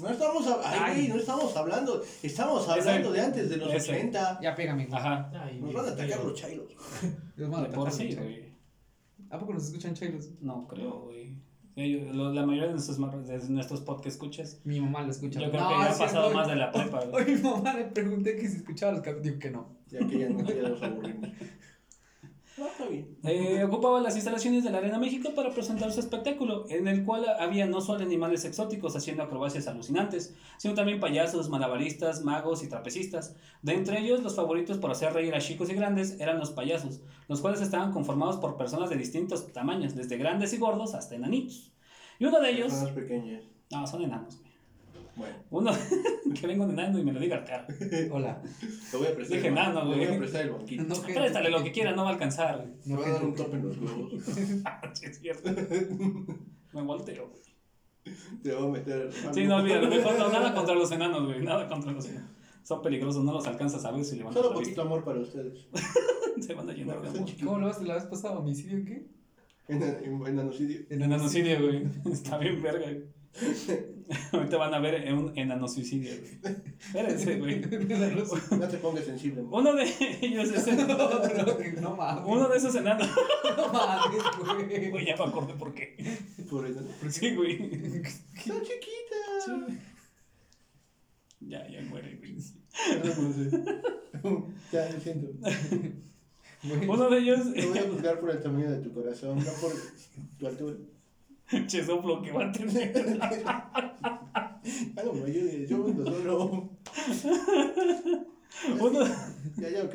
No 0.00 0.08
estamos, 0.10 0.46
ay, 0.64 0.78
Ay. 1.02 1.08
no 1.08 1.14
estamos 1.16 1.56
hablando, 1.56 2.02
estamos 2.22 2.68
hablando 2.68 3.12
de 3.12 3.20
antes 3.20 3.48
de 3.48 3.56
los 3.56 3.72
Ese. 3.72 3.92
80. 3.92 4.40
Ya 4.42 4.54
pégame. 4.54 4.88
Ajá. 4.90 5.30
Ay, 5.44 5.60
Nos 5.60 5.72
van 5.72 5.86
a 5.86 5.88
atacar 5.90 6.24
los 6.24 6.34
chairos. 6.34 6.66
Los 7.36 7.50
van 7.50 7.64
a 7.64 7.66
atacar, 7.68 7.92
sí, 7.92 8.04
güey. 8.14 8.16
güey. 8.16 8.46
¿A 9.30 9.38
poco 9.38 9.52
nos 9.54 9.64
escuchan 9.64 9.94
chairos? 9.94 10.30
No 10.40 10.66
creo, 10.66 11.02
güey. 11.04 11.36
La 11.76 12.46
mayoría 12.46 12.66
de 12.68 12.72
nuestros, 12.72 12.98
de 13.26 13.48
nuestros 13.50 13.80
podcasts 13.82 14.14
escuchas. 14.14 14.60
Mi 14.64 14.80
mamá 14.80 15.02
lo 15.02 15.10
escucha. 15.10 15.40
Yo 15.40 15.50
creo 15.50 15.62
No, 15.62 15.68
que 15.68 15.74
ya 15.74 15.92
ha 15.92 15.98
pasado 15.98 16.28
hoy- 16.28 16.34
más 16.34 16.48
de 16.48 16.56
la 16.56 16.72
prepa, 16.72 17.04
güey. 17.10 17.24
Hoy 17.24 17.34
mi 17.36 17.42
mamá 17.42 17.74
le 17.74 17.84
pregunté 17.84 18.36
que 18.36 18.48
si 18.48 18.56
escuchaba 18.56 18.92
los 18.92 19.02
capítulos. 19.02 19.22
Digo 19.24 19.38
que 19.38 19.50
no. 19.50 19.76
Ya 19.88 19.98
que 20.06 20.18
ya 20.18 20.28
no 20.30 20.42
ya 20.44 20.68
los 20.68 20.82
aburrimos. 20.82 21.28
No, 22.56 22.66
está 22.66 22.86
bien. 22.86 23.18
Eh, 23.22 23.62
ocupaba 23.64 24.00
las 24.00 24.14
instalaciones 24.14 24.64
de 24.64 24.70
la 24.70 24.78
Arena 24.78 24.98
México 24.98 25.32
para 25.34 25.50
presentar 25.50 25.92
su 25.92 26.00
espectáculo, 26.00 26.64
en 26.70 26.88
el 26.88 27.04
cual 27.04 27.26
había 27.38 27.66
no 27.66 27.82
solo 27.82 28.02
animales 28.02 28.46
exóticos 28.46 28.96
haciendo 28.96 29.22
acrobacias 29.22 29.66
alucinantes, 29.66 30.34
sino 30.56 30.72
también 30.72 30.98
payasos, 30.98 31.50
malabaristas, 31.50 32.24
magos 32.24 32.62
y 32.62 32.68
trapecistas. 32.68 33.36
De 33.60 33.74
entre 33.74 34.00
ellos, 34.00 34.22
los 34.22 34.34
favoritos 34.34 34.78
por 34.78 34.90
hacer 34.90 35.12
reír 35.12 35.34
a 35.34 35.40
chicos 35.40 35.68
y 35.68 35.74
grandes 35.74 36.18
eran 36.18 36.38
los 36.38 36.50
payasos, 36.50 37.00
los 37.28 37.42
cuales 37.42 37.60
estaban 37.60 37.92
conformados 37.92 38.36
por 38.36 38.56
personas 38.56 38.88
de 38.88 38.96
distintos 38.96 39.52
tamaños, 39.52 39.94
desde 39.94 40.16
grandes 40.16 40.54
y 40.54 40.56
gordos 40.56 40.94
hasta 40.94 41.14
enanitos. 41.14 41.72
Y 42.18 42.24
uno 42.24 42.40
de 42.40 42.50
ellos... 42.50 42.68
Personas 42.68 42.94
pequeñas. 42.94 43.42
No, 43.70 43.86
son 43.86 44.02
enanos. 44.02 44.40
Güey. 45.16 45.32
Bueno, 45.50 45.70
Uno 45.70 46.34
que 46.40 46.46
venga 46.46 46.64
un 46.64 46.70
enano 46.72 46.98
y 46.98 47.04
me 47.04 47.12
lo 47.12 47.20
diga 47.20 47.36
al 47.38 47.44
cara. 47.44 47.66
Hola. 48.10 48.42
te 48.90 48.96
voy 48.96 49.06
a 49.06 49.14
prestar, 49.14 49.36
Dije 49.36 49.48
el, 49.48 49.54
nano, 49.54 49.80
te 49.80 49.86
voy 49.86 49.96
güey. 50.04 50.14
a 50.14 50.18
prestar 50.18 50.42
el 50.42 50.50
banquito. 50.50 50.82
No, 50.84 51.02
que- 51.02 51.14
Préstale 51.14 51.50
lo 51.50 51.62
que 51.64 51.72
quiera, 51.72 51.92
no 51.94 52.02
va 52.04 52.10
a 52.10 52.12
alcanzar. 52.12 52.56
güey. 52.58 52.72
Te 52.80 52.90
No, 52.90 52.96
voy 52.96 53.04
a 53.06 53.12
dar 53.12 53.24
un 53.24 53.34
tope 53.34 53.56
en 53.56 53.62
los 53.68 53.78
huevos. 53.78 54.12
Ah, 54.64 54.80
sí, 54.94 55.06
es 55.06 55.18
cierto. 55.20 55.50
Me 56.72 56.82
volteo, 56.82 57.28
güey. 57.30 58.16
Te 58.42 58.54
voy 58.54 58.68
a 58.68 58.70
meter. 58.72 59.10
Sí, 59.32 59.44
no 59.46 59.56
olvídalo, 59.56 59.88
mejor 59.88 60.18
no, 60.18 60.28
nada 60.30 60.54
contra 60.54 60.74
los 60.74 60.90
enanos, 60.92 61.24
güey, 61.26 61.42
nada 61.42 61.68
contra 61.68 61.90
los 61.92 62.06
enanos. 62.06 62.30
Son 62.62 62.82
peligrosos, 62.82 63.24
no 63.24 63.32
los 63.32 63.46
alcanzas 63.46 63.84
a 63.84 63.90
ver 63.92 64.04
si 64.04 64.16
levantas 64.16 64.42
Solo 64.42 64.54
poquito 64.54 64.82
amor 64.82 65.02
para 65.04 65.20
ustedes. 65.20 65.66
Se 66.40 66.52
van 66.54 66.68
a 66.68 66.72
llenar 66.72 67.00
de 67.00 67.08
amor. 67.08 67.24
chiquitos. 67.24 67.46
¿Cómo 67.46 67.58
lo 67.60 67.66
vas 67.66 67.80
la 67.82 67.94
vez 67.94 68.04
pasada? 68.04 68.38
¿Homicidio 68.38 68.84
qué? 68.84 69.06
En, 69.68 69.82
en, 69.82 70.26
en 70.26 70.38
anocidio. 70.38 70.80
Enanocidio, 70.90 71.62
güey. 71.62 71.84
Está 72.12 72.38
bien 72.38 72.60
verga, 72.62 72.84
güey. 72.86 73.04
Ahorita 74.32 74.56
van 74.56 74.72
a 74.74 74.78
ver 74.78 74.94
en 75.06 75.14
un 75.18 75.36
enanocidio, 75.38 76.10
güey. 76.42 76.56
Espérense, 76.78 77.38
güey. 77.38 77.60
No 78.58 78.68
te 78.68 78.78
pongas 78.78 79.04
sensible. 79.04 79.42
Uno 79.50 79.74
de 79.74 79.84
ellos 80.22 80.50
es 80.50 80.66
el- 80.68 80.76
no, 80.88 81.80
no 81.80 81.96
mames. 81.96 82.24
Uno 82.26 82.48
de 82.48 82.56
esos 82.56 82.74
enanos. 82.76 83.08
No 83.56 83.72
mames, 83.72 84.22
güey. 84.68 84.90
Güey, 84.90 85.06
ya 85.06 85.16
me 85.16 85.24
acordé 85.24 85.54
por 85.54 85.74
qué. 85.74 85.96
Por 86.48 86.66
eso. 86.66 86.80
Sí, 87.10 87.34
güey. 87.34 87.58
Son 88.46 88.62
chiquitas. 88.62 89.74
Ya, 91.40 91.68
ya 91.68 91.82
muere, 91.82 92.16
güey. 92.16 92.32
No, 92.34 93.22
no 93.22 93.32
sé. 93.32 94.50
Ya, 94.72 94.88
lo 94.90 95.00
siento. 95.00 95.28
Uno 96.88 97.10
de 97.10 97.18
ellos, 97.18 97.52
Te 97.52 97.66
voy 97.66 97.78
a 97.78 97.82
juzgar 97.88 98.18
por 98.20 98.30
el 98.30 98.40
tamaño 98.42 98.70
de 98.70 98.78
tu 98.78 98.92
corazón, 98.92 99.38
no 99.38 99.52
por 99.60 99.72
tu 100.38 100.46
altura. 100.46 100.76
che 101.68 101.84
soplo 101.84 102.20
que 102.22 102.32
va 102.32 102.44
a 102.44 102.52
tener. 102.52 102.92
No 104.96 105.12
me 105.12 105.24
ayudes, 105.26 105.68
yo 105.70 105.84
vengo 105.84 106.04
solo. 106.04 106.70
Uno, 108.80 109.00
Ya, 109.58 109.68
ya, 109.68 109.84
ok. 109.84 109.94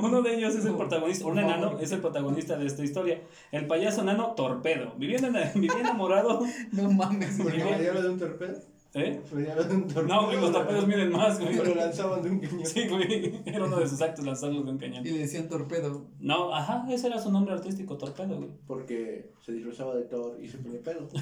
uno 0.00 0.22
de 0.22 0.36
ellos 0.36 0.54
es 0.54 0.64
el 0.64 0.74
protagonista, 0.76 1.26
un 1.26 1.34
por 1.34 1.42
enano 1.42 1.78
es 1.80 1.90
el 1.92 2.00
protagonista 2.00 2.56
de 2.56 2.66
esta 2.66 2.82
historia. 2.84 3.20
El 3.52 3.66
payaso 3.66 4.02
enano 4.02 4.32
Torpedo. 4.34 4.94
Vivía, 4.96 5.18
en- 5.18 5.60
vivía 5.60 5.80
enamorado. 5.80 6.40
No 6.72 6.90
mames, 6.90 7.36
me 7.38 7.62
habla 7.62 8.00
de 8.00 8.08
un 8.10 8.18
torpedo. 8.18 8.58
¿Eh? 8.98 9.20
Un 9.70 9.88
torpedo. 9.88 10.02
No, 10.04 10.24
güey, 10.26 10.40
los 10.40 10.52
torpedos 10.52 10.86
miden 10.86 11.12
más, 11.12 11.38
güey. 11.38 11.54
Lo 11.56 11.74
lanzaban 11.74 12.22
de 12.22 12.30
un 12.30 12.38
cañón. 12.40 12.64
Sí, 12.66 12.88
güey. 12.88 13.42
Era 13.44 13.64
uno 13.64 13.78
de 13.78 13.88
sus 13.88 14.00
actos 14.00 14.24
lanzarlos 14.24 14.64
de 14.64 14.70
un 14.70 14.78
cañón. 14.78 15.06
Y 15.06 15.10
le 15.10 15.18
decían 15.18 15.48
torpedo. 15.48 16.06
No, 16.18 16.54
ajá, 16.54 16.86
ese 16.90 17.08
era 17.08 17.18
su 17.20 17.30
nombre 17.30 17.52
artístico, 17.54 17.98
Torpedo, 17.98 18.36
güey. 18.38 18.50
Porque 18.66 19.32
se 19.44 19.52
disfrazaba 19.52 19.94
de 19.96 20.04
Thor 20.04 20.38
y 20.42 20.48
se 20.48 20.58
ponía 20.58 20.80
pedo. 20.82 21.08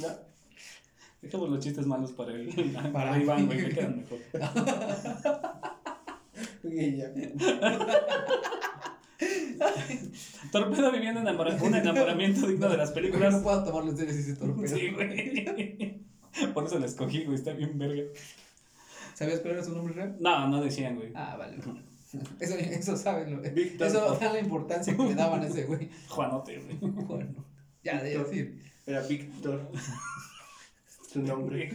No. 0.00 0.08
Dejamos 1.20 1.50
los 1.50 1.60
chistes 1.60 1.86
malos 1.86 2.12
para 2.12 2.32
el 2.32 2.48
para, 2.72 2.92
Para 2.92 3.18
Iván, 3.18 3.46
güey, 3.46 3.62
me 3.62 3.68
quedan 3.68 3.96
mejor. 3.98 4.18
Ya. 6.64 7.12
Torpedo 10.50 10.90
viviendo 10.92 11.20
enamora- 11.20 11.56
un 11.62 11.74
enamoramiento 11.74 12.46
digno 12.46 12.68
de 12.68 12.76
las 12.76 12.90
películas. 12.90 13.32
no 13.34 13.42
puedo 13.42 13.64
tomarlo 13.64 13.90
en 13.90 13.96
serio 13.96 14.14
si 14.14 14.34
torpedo. 14.36 14.76
Sí, 14.76 14.88
güey. 14.90 15.91
Por 16.54 16.64
eso 16.64 16.78
lo 16.78 16.86
escogí, 16.86 17.24
güey, 17.24 17.36
está 17.36 17.52
bien 17.52 17.78
verga. 17.78 18.02
¿Sabías 19.14 19.40
cuál 19.40 19.54
era 19.54 19.64
su 19.64 19.74
nombre 19.74 19.94
real? 19.94 20.16
No, 20.20 20.48
no 20.48 20.60
decían, 20.62 20.96
güey. 20.96 21.12
Ah, 21.14 21.36
vale. 21.38 21.56
Eso, 22.40 22.54
eso 22.56 22.94
saben. 22.94 23.30
lo- 23.36 23.40
Víctor. 23.40 23.86
Eso 23.86 24.18
da 24.20 24.32
la 24.34 24.38
importancia 24.38 24.94
que 24.94 25.02
le 25.02 25.14
daban 25.14 25.40
a 25.42 25.46
ese 25.46 25.64
güey. 25.64 25.88
Juanote, 26.08 26.58
güey. 26.58 26.76
Bueno, 27.06 27.42
ya 27.82 28.02
de 28.02 28.18
decir. 28.18 28.62
Era 28.86 29.00
Víctor. 29.06 29.70
Su 31.10 31.22
nombre. 31.22 31.70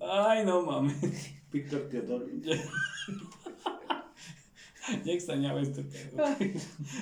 Ay, 0.00 0.46
no 0.46 0.62
mames. 0.62 1.34
Víctor 1.52 1.82
Teodoro. 1.90 2.24
Ya 5.04 5.12
extrañaba 5.12 5.60
este 5.60 5.82
pedo. 5.84 6.24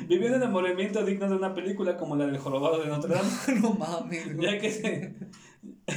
Vivió 0.06 0.28
un 0.28 0.34
enamoramiento 0.34 1.02
digno 1.04 1.28
de 1.30 1.34
una 1.36 1.54
película 1.54 1.96
como 1.96 2.14
la 2.14 2.26
del 2.26 2.36
jorobado 2.36 2.78
de 2.82 2.88
Notre 2.88 3.14
Dame. 3.14 3.30
No 3.60 3.72
mames, 3.72 4.34
güey. 4.36 4.46
Ya 4.52 4.58
que 4.60 4.70
se, 4.70 5.14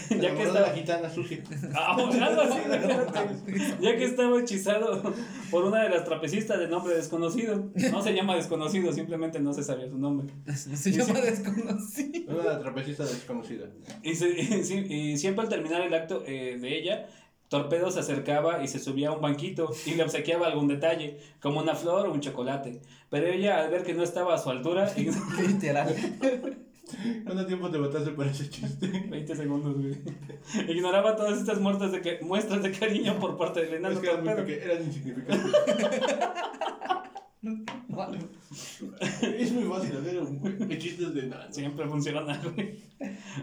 ya 0.10 0.36
que 0.36 0.43
estaba... 0.43 0.67
la 0.67 0.73
gitana 0.73 1.10
sucia. 1.10 1.43
Ah, 1.76 1.95
algo 1.95 2.41
así, 2.41 2.60
imagínate. 2.65 3.76
Ya 3.82 3.95
que 3.97 4.04
estaba 4.06 4.39
hechizado 4.39 5.13
por 5.52 5.63
una 5.65 5.84
de 5.84 5.89
las 5.89 6.04
trapecistas 6.04 6.60
de 6.60 6.67
nombre 6.67 6.95
desconocido. 6.95 7.71
No 7.91 8.02
se 8.02 8.13
llama 8.13 8.36
desconocido, 8.36 8.91
simplemente 8.91 9.39
no 9.39 9.54
se 9.54 9.63
sabía 9.63 9.88
su 9.89 9.97
nombre. 9.97 10.28
Se 10.56 10.91
llama 10.91 11.19
desconocido. 11.21 12.39
Una 12.39 12.60
trapecista 12.60 13.04
desconocida. 13.06 13.67
Y, 14.02 14.15
se- 14.15 14.30
y 14.30 14.93
y 15.13 15.17
siempre 15.17 15.43
al 15.43 15.49
terminar 15.49 15.82
el 15.82 15.93
acto 15.93 16.23
eh, 16.26 16.58
de 16.60 16.78
ella, 16.78 17.08
Torpedo 17.47 17.91
se 17.91 17.99
acercaba 17.99 18.63
y 18.63 18.67
se 18.67 18.80
subía 18.80 19.10
a 19.10 19.12
un 19.13 19.21
banquito 19.21 19.71
y 19.86 19.91
le 19.95 20.04
obsequiaba 20.04 20.47
algún 20.47 20.67
detalle, 20.67 21.19
como 21.39 21.60
una 21.62 21.76
flor 21.76 22.08
o 22.08 22.12
un 22.13 22.19
chocolate. 22.19 22.82
Pero 23.10 23.28
ella, 23.28 23.60
al 23.62 23.69
ver 23.69 23.84
que 23.84 23.93
no 23.93 24.02
estaba 24.04 24.34
a 24.34 24.38
su 24.39 24.49
altura, 24.49 24.91
Literal. 25.47 25.95
¿Cuánto 27.24 27.46
tiempo 27.46 27.69
te 27.69 27.78
botaste 27.78 28.12
por 28.12 28.28
ese 28.28 28.50
chiste? 28.50 28.88
20 29.10 29.36
segundos, 29.36 29.76
güey. 29.76 29.96
Ignoraba 30.69 31.15
todas 31.15 31.39
estas 31.39 31.60
muestras 31.60 31.91
de, 31.91 32.02
que- 32.02 32.19
muestras 32.22 32.62
de 32.62 32.72
cariño 32.72 33.17
por 33.19 33.38
parte 33.38 33.62
del 33.65 33.76
enano 33.76 33.96
Es 33.96 34.00
que 34.02 34.08
eran, 34.08 34.19
muy 34.24 34.28
Torpedo. 34.34 34.48
peque- 34.48 34.65
eran 34.65 34.84
insignificantes. 34.84 35.52
es 39.22 39.52
muy 39.52 39.64
fácil 39.64 39.98
hacer 39.98 40.20
un- 40.22 40.70
chistes 40.80 41.14
de 41.14 41.24
nada. 41.28 41.52
Siempre 41.52 41.86
funciona, 41.88 42.40
güey. 42.42 42.82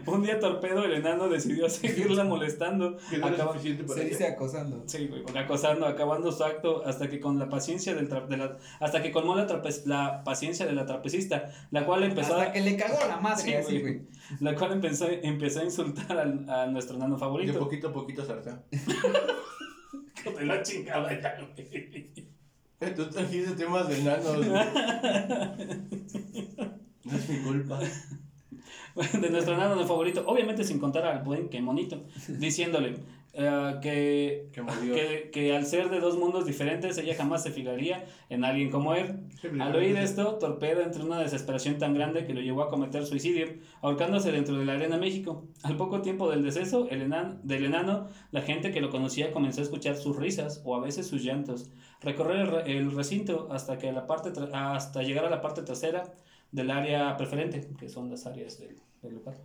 Un 0.07 0.23
día 0.23 0.39
Torpedo, 0.39 0.83
el 0.85 0.93
enano, 0.93 1.29
decidió 1.29 1.69
seguirla 1.69 2.23
molestando. 2.23 2.97
No 3.19 3.25
Acaba- 3.27 3.59
Se 3.59 3.69
ella. 3.69 4.03
dice 4.03 4.27
acosando. 4.27 4.83
Sí, 4.87 5.05
güey, 5.07 5.23
acosando, 5.37 5.85
acabando 5.85 6.31
su 6.31 6.43
acto 6.43 6.83
hasta 6.85 7.09
que 7.09 7.19
con 7.19 7.37
la 7.37 7.47
paciencia 7.49 7.93
del 7.93 8.09
tra- 8.09 8.25
de 8.27 8.37
la, 8.37 8.57
hasta 8.79 9.03
que 9.03 9.11
colmó 9.11 9.35
la, 9.35 9.45
trape- 9.47 9.85
la 9.85 10.23
paciencia 10.23 10.65
de 10.65 10.73
la 10.73 10.85
trapecista, 10.87 11.51
la 11.69 11.85
cual 11.85 12.03
empezó 12.03 12.33
Hasta 12.37 12.49
a, 12.49 12.51
que 12.53 12.61
le 12.61 12.75
cagó 12.77 12.97
la 13.07 13.17
madre, 13.17 13.43
Sí, 13.43 13.53
así, 13.53 13.79
güey. 13.81 14.01
la 14.39 14.55
cual 14.55 14.71
empezó, 14.73 15.07
empezó 15.09 15.59
a 15.59 15.65
insultar 15.65 16.17
al- 16.17 16.49
a, 16.49 16.65
nuestro 16.67 16.95
enano 16.95 17.15
De 17.15 17.19
favorito. 17.19 17.59
poquito 17.59 17.89
a 17.89 17.93
poquito 17.93 18.25
sarta. 18.25 18.63
De 20.37 20.45
la 20.45 20.61
chingada 20.63 21.19
ya, 21.21 21.37
güey. 21.55 22.30
Tú 22.95 23.09
trajiste 23.09 23.51
temas 23.55 23.87
de 23.87 23.99
enanos. 23.99 24.37
güey. 24.37 24.51
No 27.03 27.17
es 27.17 27.29
mi 27.29 27.37
culpa. 27.39 27.79
de 29.21 29.29
nuestro 29.29 29.53
enano 29.55 29.85
favorito, 29.85 30.23
obviamente 30.27 30.63
sin 30.63 30.79
contar 30.79 31.05
al 31.05 31.23
buen 31.23 31.49
que 31.49 31.61
monito, 31.61 32.03
diciéndole 32.27 32.95
eh, 33.33 33.75
que, 33.81 34.49
Que 34.51 34.61
que, 34.93 35.29
que 35.31 35.55
al 35.55 35.65
ser 35.65 35.89
de 35.89 36.01
dos 36.01 36.17
mundos 36.17 36.45
diferentes, 36.45 36.97
ella 36.97 37.15
jamás 37.15 37.43
se 37.43 37.51
fijaría 37.51 38.03
en 38.29 38.43
alguien 38.43 38.69
como 38.69 38.93
él. 38.93 39.19
Al 39.61 39.73
oír 39.77 39.95
esto, 39.95 40.35
Torpedo 40.35 40.81
entró 40.81 41.01
en 41.03 41.07
una 41.07 41.19
desesperación 41.21 41.77
tan 41.77 41.93
grande 41.93 42.25
que 42.25 42.33
lo 42.33 42.41
llevó 42.41 42.61
a 42.63 42.69
cometer 42.69 43.05
suicidio, 43.05 43.47
ahorcándose 43.81 44.33
dentro 44.33 44.57
de 44.57 44.65
la 44.65 44.73
Arena 44.73 44.97
México. 44.97 45.45
Al 45.63 45.77
poco 45.77 46.01
tiempo 46.01 46.29
del 46.29 46.43
deceso 46.43 46.87
el 46.89 47.03
enan- 47.03 47.39
del 47.43 47.63
enano, 47.65 48.09
la 48.31 48.41
gente 48.41 48.71
que 48.71 48.81
lo 48.81 48.89
conocía 48.89 49.31
comenzó 49.31 49.61
a 49.61 49.63
escuchar 49.63 49.95
sus 49.95 50.17
risas 50.17 50.61
o 50.65 50.75
a 50.75 50.81
veces 50.81 51.07
sus 51.07 51.23
llantos. 51.23 51.69
Recorrer 52.01 52.65
el, 52.67 52.77
el 52.77 52.91
recinto 52.91 53.47
hasta, 53.49 53.77
que 53.77 53.93
la 53.93 54.07
parte 54.07 54.33
hasta 54.51 55.03
llegar 55.03 55.23
a 55.23 55.29
la 55.29 55.39
parte 55.41 55.61
trasera 55.61 56.03
del 56.51 56.71
área 56.71 57.15
preferente, 57.17 57.67
que 57.79 57.89
son 57.89 58.09
las 58.09 58.25
áreas 58.25 58.59
del, 58.59 58.77
del 59.01 59.13
lugar. 59.15 59.37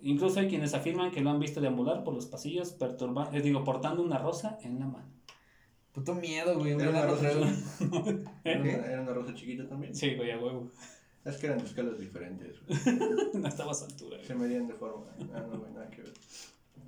Incluso 0.00 0.40
hay 0.40 0.48
quienes 0.48 0.74
afirman 0.74 1.10
que 1.12 1.20
lo 1.20 1.30
han 1.30 1.38
visto 1.38 1.60
deambular 1.60 2.02
por 2.04 2.14
los 2.14 2.26
pasillos, 2.26 2.72
perturba 2.72 3.30
eh, 3.32 3.40
digo, 3.40 3.62
portando 3.64 4.02
una 4.02 4.18
rosa 4.18 4.58
en 4.62 4.78
la 4.80 4.86
mano. 4.86 5.06
Puto 5.92 6.14
miedo, 6.14 6.58
güey. 6.58 6.72
Era 6.72 6.90
una 6.90 7.06
rosa 7.06 7.30
trae- 7.30 8.24
Era 8.44 9.02
una, 9.02 9.12
rosa 9.12 9.34
chiquita 9.34 9.68
también. 9.68 9.94
Sí, 9.94 10.14
güey, 10.16 10.30
a 10.30 10.38
huevo. 10.38 10.70
Es 11.24 11.36
que 11.36 11.46
eran 11.46 11.60
escalas 11.60 11.98
diferentes. 12.00 12.56
güey. 12.66 12.78
no 13.34 13.46
estaba 13.46 13.70
a 13.72 13.74
su 13.74 13.84
altura. 13.84 14.16
güey. 14.16 14.26
Se 14.26 14.34
medían 14.34 14.66
de 14.66 14.74
forma. 14.74 15.06
Ah, 15.34 15.44
no, 15.48 15.58
güey, 15.58 15.72
nada 15.72 15.88
que 15.90 16.02
ver. 16.02 16.12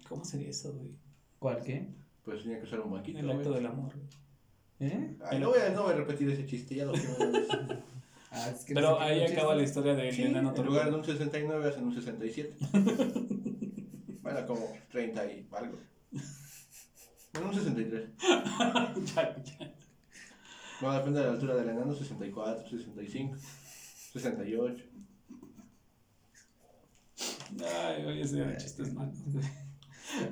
¿Cómo 0.08 0.24
sería 0.24 0.48
eso, 0.48 0.72
güey? 0.72 0.90
¿Cuál 1.38 1.62
qué? 1.62 1.88
Pues 2.24 2.42
tenía 2.42 2.58
que 2.58 2.64
usar 2.64 2.80
un 2.80 2.92
banquito. 2.92 3.18
El 3.18 3.30
acto 3.30 3.50
güey. 3.50 3.62
del 3.62 3.66
amor. 3.70 3.92
güey. 3.94 4.90
¿Eh? 4.90 5.16
Ay, 5.30 5.38
no, 5.38 5.50
voy 5.50 5.58
a, 5.60 5.68
no 5.70 5.82
voy 5.84 5.92
a 5.92 5.96
repetir 5.96 6.28
ese 6.30 6.46
chiste, 6.46 6.74
ya 6.74 6.86
lo. 6.86 6.92
Ah, 8.36 8.50
es 8.50 8.64
que 8.64 8.74
Pero 8.74 9.00
ahí 9.00 9.22
acaba 9.22 9.54
la 9.54 9.62
historia 9.62 9.94
del 9.94 10.12
Sí, 10.12 10.22
enano 10.22 10.52
en 10.56 10.66
lugar 10.66 10.90
de 10.90 10.96
un 10.96 11.04
69 11.04 11.68
hacen 11.68 11.84
un 11.84 11.94
67. 11.94 12.56
bueno, 14.22 14.46
como 14.46 14.72
30 14.90 15.24
y 15.26 15.48
algo. 15.52 15.78
Bueno, 17.32 17.48
un 17.48 17.54
63. 17.54 18.10
ya, 19.14 19.42
ya. 19.42 19.74
No, 20.80 20.92
depende 20.92 21.20
de 21.20 21.26
la 21.26 21.32
altura 21.32 21.54
del 21.54 21.68
enano, 21.68 21.94
64, 21.94 22.68
65, 22.68 23.36
68. 24.12 24.84
Ay, 27.86 28.04
oye, 28.04 28.22
ese 28.22 28.56
chistes 28.56 28.92
malos. 28.92 29.16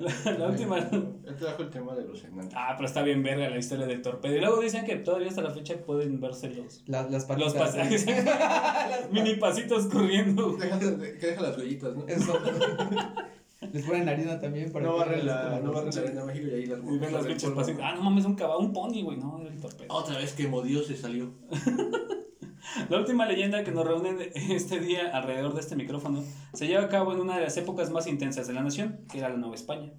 La, 0.00 0.32
la 0.38 0.48
última. 0.48 0.78
Él 0.78 1.36
trajo 1.38 1.62
el 1.62 1.70
tema 1.70 1.94
de 1.94 2.04
los 2.06 2.22
enanos. 2.24 2.52
Ah, 2.56 2.74
pero 2.76 2.86
está 2.86 3.02
bien 3.02 3.22
verga 3.22 3.48
la 3.50 3.58
historia 3.58 3.86
del 3.86 4.02
torpedo. 4.02 4.36
Y 4.36 4.40
luego 4.40 4.60
dicen 4.60 4.84
que 4.84 4.96
todavía 4.96 5.28
hasta 5.28 5.42
la 5.42 5.50
fecha 5.50 5.76
pueden 5.84 6.20
verse 6.20 6.50
los, 6.50 6.82
Las, 6.86 7.10
las 7.10 7.28
los 7.28 7.54
patitas. 7.54 7.54
pasajes. 7.54 8.06
mini 9.12 9.34
pasitos 9.36 9.86
corriendo. 9.86 10.52
Dejan 10.56 11.00
de- 11.00 11.18
que 11.18 11.26
deja 11.26 11.42
las 11.42 11.56
huellitas, 11.58 11.94
¿no? 11.96 12.06
Eso. 12.06 12.38
Les 13.72 13.84
ponen 13.86 14.08
harina 14.08 14.38
también 14.40 14.72
para 14.72 14.84
No 14.86 14.96
barren 14.96 15.24
la, 15.24 15.60
no 15.62 15.72
barren 15.72 15.94
la 15.94 16.00
arena 16.02 16.24
México 16.24 16.48
y 16.48 16.54
ahí 16.54 16.66
las 16.66 16.80
Y 16.80 16.98
ven 16.98 17.12
las 17.12 17.24
pasitos. 17.24 17.70
Ah, 17.80 17.94
no 17.94 18.02
mames, 18.02 18.24
un 18.24 18.34
caballo, 18.34 18.58
un 18.58 18.72
pony, 18.72 19.02
güey. 19.02 19.16
No, 19.18 19.38
era 19.40 19.50
el 19.50 19.60
torpedo. 19.60 19.86
Otra 19.94 20.18
vez 20.18 20.32
que 20.32 20.48
Modió 20.48 20.82
se 20.82 20.96
salió. 20.96 21.32
La 22.92 22.98
última 22.98 23.24
leyenda 23.24 23.64
que 23.64 23.72
nos 23.72 23.86
reúne 23.86 24.30
este 24.34 24.78
día 24.78 25.16
alrededor 25.16 25.54
de 25.54 25.60
este 25.60 25.76
micrófono 25.76 26.22
se 26.52 26.66
lleva 26.66 26.84
a 26.84 26.88
cabo 26.90 27.14
en 27.14 27.20
una 27.20 27.36
de 27.36 27.44
las 27.44 27.56
épocas 27.56 27.90
más 27.90 28.06
intensas 28.06 28.46
de 28.46 28.52
la 28.52 28.62
nación, 28.62 29.00
que 29.10 29.16
era 29.16 29.30
la 29.30 29.38
Nueva 29.38 29.54
España. 29.54 29.94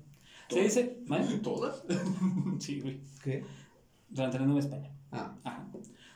Se 0.48 0.62
dice. 0.62 1.00
¿eh? 1.10 1.40
¿Todas? 1.42 1.84
Sí, 2.60 2.82
güey. 2.82 3.00
¿Qué? 3.24 3.44
Durante 4.10 4.38
la 4.38 4.46
Nueva 4.46 4.60
España. 4.60 4.92
Ah. 5.12 5.36
Ajá. 5.44 5.68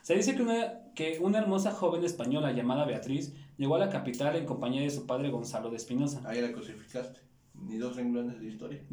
Se 0.04 0.14
dice 0.14 0.36
que 0.36 0.44
una, 0.44 0.94
que 0.94 1.18
una 1.20 1.40
hermosa 1.40 1.72
joven 1.72 2.04
española 2.04 2.52
llamada 2.52 2.86
Beatriz 2.86 3.34
llegó 3.58 3.74
a 3.74 3.80
la 3.80 3.90
capital 3.90 4.36
en 4.36 4.46
compañía 4.46 4.84
de 4.84 4.92
su 4.92 5.08
padre 5.08 5.32
Gonzalo 5.32 5.72
de 5.72 5.78
Espinosa. 5.78 6.22
Ahí 6.28 6.42
la 6.42 6.52
cosificaste. 6.52 7.22
Ni 7.56 7.78
dos 7.78 7.96
renglones 7.96 8.40
de 8.40 8.50
historia. 8.50 8.84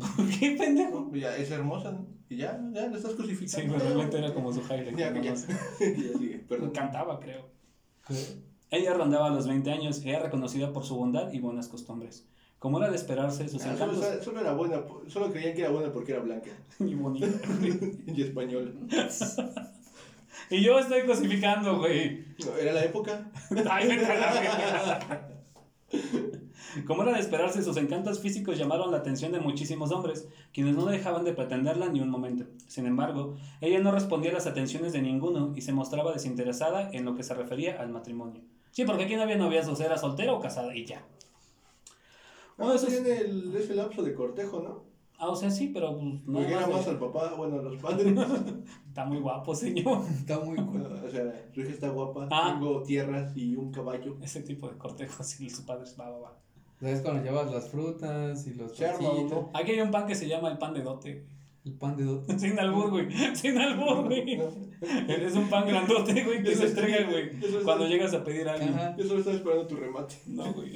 ¿Qué 0.41 0.53
pendejo? 0.53 1.13
Ya, 1.15 1.37
es 1.37 1.51
hermosa, 1.51 1.93
¿no? 1.93 2.07
Y 2.31 2.39
ya, 2.39 2.59
ya 2.73 2.87
la 2.87 2.97
estás 2.97 3.11
Sí, 3.13 3.19
cosificando. 3.19 3.75
pero 3.75 3.85
realmente 3.85 4.19
era 4.19 4.33
como 4.33 4.55
su 4.55 4.63
highlight. 4.63 4.97
Ya, 4.97 5.13
ya. 5.13 5.31
más. 5.33 5.47
ya 5.47 6.19
sigue, 6.19 6.39
perdón. 6.49 6.71
Cantaba, 6.71 7.21
creo. 7.21 7.53
Ella 8.71 8.93
rondaba 8.95 9.31
los 9.31 9.47
20 9.47 9.71
años 9.71 10.03
era 10.05 10.21
reconocida 10.21 10.73
por 10.73 10.85
su 10.85 10.97
bondad 10.97 11.33
y 11.33 11.39
buenas 11.41 11.69
costumbres. 11.69 12.27
Como 12.59 12.79
era 12.79 12.91
de 12.91 12.97
esperarse, 12.97 13.47
sus 13.49 13.63
Ah, 13.65 13.73
encantos... 13.73 14.25
solo 14.25 14.41
era 14.41 14.55
buena, 14.55 14.83
solo 15.07 15.31
creían 15.31 15.55
que 15.55 15.61
era 15.61 15.71
buena 15.71 15.93
porque 15.93 16.13
era 16.13 16.23
blanca 16.23 16.51
y 16.79 16.95
bonita. 16.95 17.27
y 18.07 18.23
española. 18.23 18.71
y 20.51 20.63
yo 20.63 20.79
estoy 20.79 21.03
cosificando, 21.07 21.79
güey. 21.79 22.25
No, 22.45 22.57
era 22.57 22.73
la 22.73 22.85
época. 22.85 23.31
Ay, 23.69 23.89
la. 23.89 25.29
Como 26.87 27.03
era 27.03 27.13
de 27.15 27.21
esperarse, 27.21 27.63
sus 27.63 27.77
encantos 27.77 28.21
físicos 28.21 28.59
llamaron 28.59 28.91
la 28.91 28.99
atención 28.99 29.33
de 29.33 29.41
muchísimos 29.41 29.93
hombres, 29.93 30.29
quienes 30.53 30.75
no 30.77 30.87
dejaban 30.87 31.25
de 31.25 31.33
pretenderla 31.33 31.89
ni 31.89 32.01
un 32.01 32.11
momento. 32.11 32.45
Sin 32.67 32.87
embargo, 32.87 33.35
ella 33.61 33.81
no 33.81 33.91
respondía 33.93 34.31
a 34.31 34.35
las 34.35 34.47
atenciones 34.47 34.93
de 34.93 35.03
ninguno 35.03 35.53
y 35.57 35.61
se 35.63 35.73
mostraba 35.73 36.13
desinteresada 36.13 36.91
en 36.93 37.05
lo 37.05 37.15
que 37.15 37.23
se 37.23 37.35
refería 37.35 37.81
al 37.81 37.91
matrimonio. 37.91 38.43
Sí, 38.73 38.85
porque 38.85 39.05
aquí 39.05 39.15
no 39.17 39.23
había 39.23 39.37
noviazgos, 39.37 39.81
era 39.81 39.97
soltera 39.99 40.33
o 40.33 40.41
casada 40.41 40.75
y 40.75 40.85
ya. 40.85 41.05
Uno 42.59 42.71
de 42.71 42.77
esos- 42.77 42.89
tiene 42.89 43.19
el, 43.19 43.55
ese 43.57 43.75
lapso 43.75 44.03
de 44.03 44.15
cortejo, 44.15 44.61
¿no? 44.61 44.85
Ah, 45.17 45.29
o 45.29 45.37
sea, 45.37 45.49
sí, 45.51 45.69
pero 45.73 45.97
pues, 45.97 46.27
no 46.27 46.41
era 46.41 46.63
más 46.63 46.71
más 46.71 46.85
de- 46.87 46.91
al 46.91 46.99
papá, 46.99 47.35
bueno, 47.37 47.61
a 47.61 47.63
los 47.63 47.81
padres. 47.81 48.07
Está 48.89 49.05
muy 49.05 49.19
guapo, 49.21 49.55
señor. 49.55 50.03
Está 50.11 50.41
muy 50.41 50.57
cool. 50.67 50.83
o 50.87 51.11
sea, 51.11 51.33
su 51.55 51.61
hija 51.61 51.71
está 51.71 51.89
guapa, 51.89 52.29
Ah. 52.31 52.53
tengo 52.59 52.83
tierras 52.83 53.37
y 53.37 53.55
un 53.57 53.71
caballo. 53.71 54.17
Ese 54.23 54.43
tipo 54.43 54.69
de 54.69 54.77
cortejos 54.77 55.41
y 55.41 55.51
sus 55.51 55.65
padres, 55.65 55.97
va, 55.99 56.11
va, 56.11 56.19
va. 56.19 56.39
¿Sabes 56.85 57.01
cuando 57.01 57.23
llevas 57.23 57.51
las 57.51 57.71
frutas 57.71 58.47
y 58.47 58.53
los 58.53 58.79
no. 58.79 59.51
Aquí 59.55 59.71
hay 59.71 59.81
un 59.81 59.91
pan 59.91 60.07
que 60.07 60.15
se 60.15 60.29
llama 60.29 60.51
el 60.51 60.59
pan 60.59 60.75
de 60.75 60.83
dote. 60.83 61.27
El 61.65 61.73
pan 61.79 61.97
de 61.97 62.05
dote. 62.05 62.39
Sin 62.39 62.59
albur, 62.59 62.91
güey. 62.91 63.09
Sin 63.35 63.57
albur, 63.57 64.05
güey. 64.05 64.39
Es 65.09 65.35
un 65.35 65.49
pan 65.49 65.67
grandote, 65.67 66.23
güey, 66.25 66.43
que 66.43 66.53
Eso 66.53 66.61
se 66.61 66.69
entrega, 66.69 67.11
güey. 67.11 67.31
Cuando 67.65 67.89
llegas 67.89 68.13
a 68.13 68.23
pedir 68.23 68.47
algo. 68.47 68.67
Yo 68.99 69.05
solo 69.05 69.21
estaba 69.21 69.35
esperando 69.35 69.67
tu 69.67 69.77
remate. 69.77 70.17
No, 70.27 70.53
güey. 70.53 70.75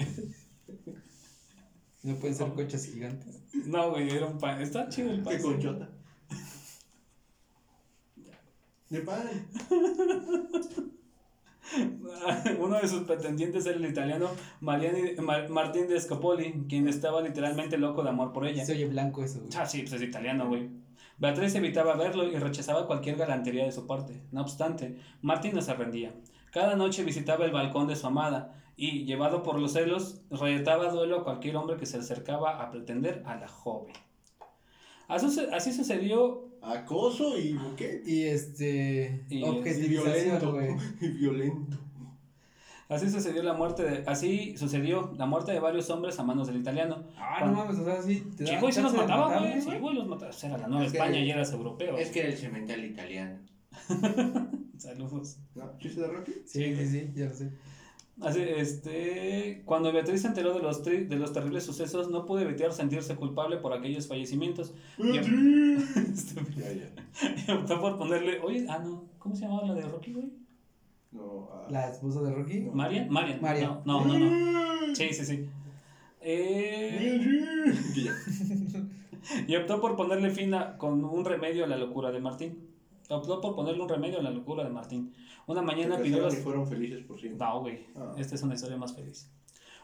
No 2.05 2.15
pueden 2.15 2.35
ser 2.35 2.55
coches 2.55 2.87
gigantes. 2.87 3.43
No, 3.67 3.91
güey, 3.91 4.09
era 4.09 4.29
un 4.29 4.39
pan. 4.39 4.63
Está 4.63 4.89
chido 4.89 5.11
el 5.11 5.21
pan. 5.21 5.37
Qué 5.37 5.43
conchota. 5.43 5.91
De 8.89 9.01
pan. 9.03 9.47
Uno 12.59 12.81
de 12.81 12.89
sus 12.89 13.03
pretendientes 13.03 13.67
era 13.67 13.77
el 13.77 13.85
italiano 13.87 14.29
Mariani- 14.61 15.17
Mar- 15.21 15.49
Martín 15.51 15.87
de 15.89 16.01
Scopoli, 16.01 16.65
quien 16.69 16.89
estaba 16.89 17.21
literalmente 17.21 17.79
loco 17.79 18.03
de 18.03 18.11
amor 18.11 18.33
por 18.33 18.47
ella. 18.47 18.65
Se 18.65 18.73
oye 18.73 18.87
blanco 18.87 19.23
eso, 19.23 19.41
güey. 19.41 19.51
Ah, 19.57 19.67
sí, 19.67 19.81
pues 19.83 19.93
es 19.95 20.03
italiano, 20.03 20.49
güey. 20.49 20.71
Beatriz 21.19 21.55
evitaba 21.57 21.97
verlo 21.97 22.25
y 22.29 22.37
rechazaba 22.37 22.87
cualquier 22.87 23.17
galantería 23.17 23.65
de 23.65 23.73
su 23.73 23.87
parte. 23.87 24.23
No 24.31 24.41
obstante, 24.43 24.97
Martín 25.21 25.55
no 25.55 25.63
se 25.63 25.75
rendía. 25.75 26.13
Cada 26.53 26.77
noche 26.77 27.03
visitaba 27.05 27.45
el 27.45 27.51
balcón 27.51 27.89
de 27.89 27.97
su 27.97 28.07
amada 28.07 28.55
y, 28.77 29.05
llevado 29.05 29.43
por 29.43 29.59
los 29.59 29.73
celos, 29.73 30.23
retaba 30.31 30.91
duelo 30.91 31.21
a 31.21 31.25
cualquier 31.25 31.57
hombre 31.57 31.77
que 31.77 31.87
se 31.87 31.99
acercaba 31.99 32.63
a 32.63 32.71
pretender 32.71 33.23
a 33.27 33.35
la 33.35 33.49
joven. 33.49 33.93
Así, 35.09 35.27
así 35.53 35.73
sucedió 35.73 36.48
Acoso 36.63 37.39
y 37.39 37.59
¿qué? 37.77 38.03
Y 38.07 38.25
este. 38.25 39.25
Y- 39.29 39.39
Y 39.39 39.43
objetivización, 39.45 40.15
violento. 40.15 40.53
güey. 40.53 40.69
Y 41.01 41.09
violento. 41.09 41.77
Así 42.89 43.11
sucedió 43.11 43.43
la 43.43 43.53
muerte 43.53 43.83
de, 43.83 44.05
así 44.07 44.57
sucedió 44.57 45.13
la 45.19 45.27
muerte 45.27 45.53
de 45.53 45.61
varios 45.61 45.91
hombres 45.91 46.19
a 46.19 46.23
manos 46.25 46.47
del 46.47 46.57
italiano. 46.57 47.05
Ah, 47.19 47.45
no 47.45 47.53
mames, 47.53 47.79
o 47.79 47.85
sea, 47.85 48.01
sí. 48.01 48.25
Te 48.35 48.47
Sí, 48.47 48.55
güey, 48.59 48.73
se 48.73 48.81
los 48.81 48.95
mataba, 48.95 49.39
güey. 49.39 49.61
Sí, 49.61 49.71
güey, 49.79 49.95
los 49.95 50.07
mataba. 50.09 50.33
Era 50.43 50.57
la 50.57 50.69
Nueva 50.69 50.87
Es 50.87 50.93
España 50.95 51.19
y 51.21 51.31
eras 51.31 51.53
europeo. 51.53 51.99
Es 51.99 52.09
que 52.11 52.21
era 52.21 52.29
el 52.31 52.37
cemental 52.39 52.83
italiano. 52.83 53.41
Saludos. 54.79 55.37
¿No? 55.55 55.77
¿Chiste 55.79 56.01
de 56.01 56.07
Rocky? 56.09 56.33
Sí, 56.47 56.75
sí, 56.77 56.87
sí, 56.87 57.13
ya 57.15 57.27
lo 57.27 57.35
sé. 57.35 57.51
Así, 58.21 58.41
este, 58.43 59.63
cuando 59.65 59.93
Beatriz 59.93 60.23
se 60.23 60.29
enteró 60.29 60.53
de 60.53 60.61
los, 60.61 60.85
tri- 60.85 61.07
de 61.07 61.17
los 61.17 61.33
terribles 61.33 61.65
sucesos, 61.65 62.11
no 62.11 62.25
pudo 62.27 62.41
evitar 62.41 62.73
sentirse 62.73 63.15
culpable 63.15 63.59
por 63.59 63.73
aquellos 63.73 64.09
fallecimientos. 64.09 64.73
Y, 64.99 65.19
Estúpido. 65.19 66.61
Ya, 66.61 66.73
ya. 66.73 66.91
Y 67.47 67.51
optó 67.53 67.81
por 67.81 67.97
ponerle, 67.97 68.41
oye, 68.41 68.67
ah, 68.69 68.81
no, 68.81 69.05
¿cómo 69.19 69.37
se 69.37 69.43
llamaba 69.43 69.69
la 69.69 69.75
de 69.75 69.83
Rocky, 69.83 70.13
güey? 70.15 70.33
No, 71.13 71.49
ah. 71.53 71.69
La 71.71 71.89
esposa 71.91 72.21
de 72.23 72.33
Rocky. 72.33 72.61
No. 72.61 72.73
¿Marian? 72.73 73.09
Marian. 73.09 73.41
Marian. 73.41 73.81
No, 73.85 74.05
no, 74.05 74.19
no. 74.19 74.87
no. 74.89 74.95
Sí, 74.97 75.11
sí, 75.13 75.25
sí. 75.25 75.47
Eh, 76.21 77.31
y 79.47 79.57
optó 79.57 79.81
por 79.81 79.95
ponerle 79.97 80.31
fin 80.31 80.55
a, 80.55 80.77
con 80.77 81.05
un 81.05 81.25
remedio 81.25 81.65
a 81.65 81.69
la 81.69 81.77
locura 81.77 82.11
de 82.11 82.21
Martín. 82.21 82.59
Optó 83.09 83.41
por 83.41 83.55
ponerle 83.55 83.83
un 83.83 83.89
remedio 83.89 84.19
a 84.19 84.23
la 84.23 84.31
locura 84.31 84.65
de 84.65 84.71
Martín. 84.71 85.15
Una 85.47 85.63
mañana 85.63 85.99
pidió 85.99 86.21
los... 86.21 86.37
fueron 86.37 86.67
felices 86.67 87.03
por 87.05 87.19
siempre. 87.19 87.47
No, 87.47 87.61
güey. 87.61 87.87
Ah. 87.97 88.15
Esta 88.19 88.35
es 88.35 88.43
una 88.43 88.55
historia 88.55 88.77
más 88.77 88.95
feliz. 88.95 89.31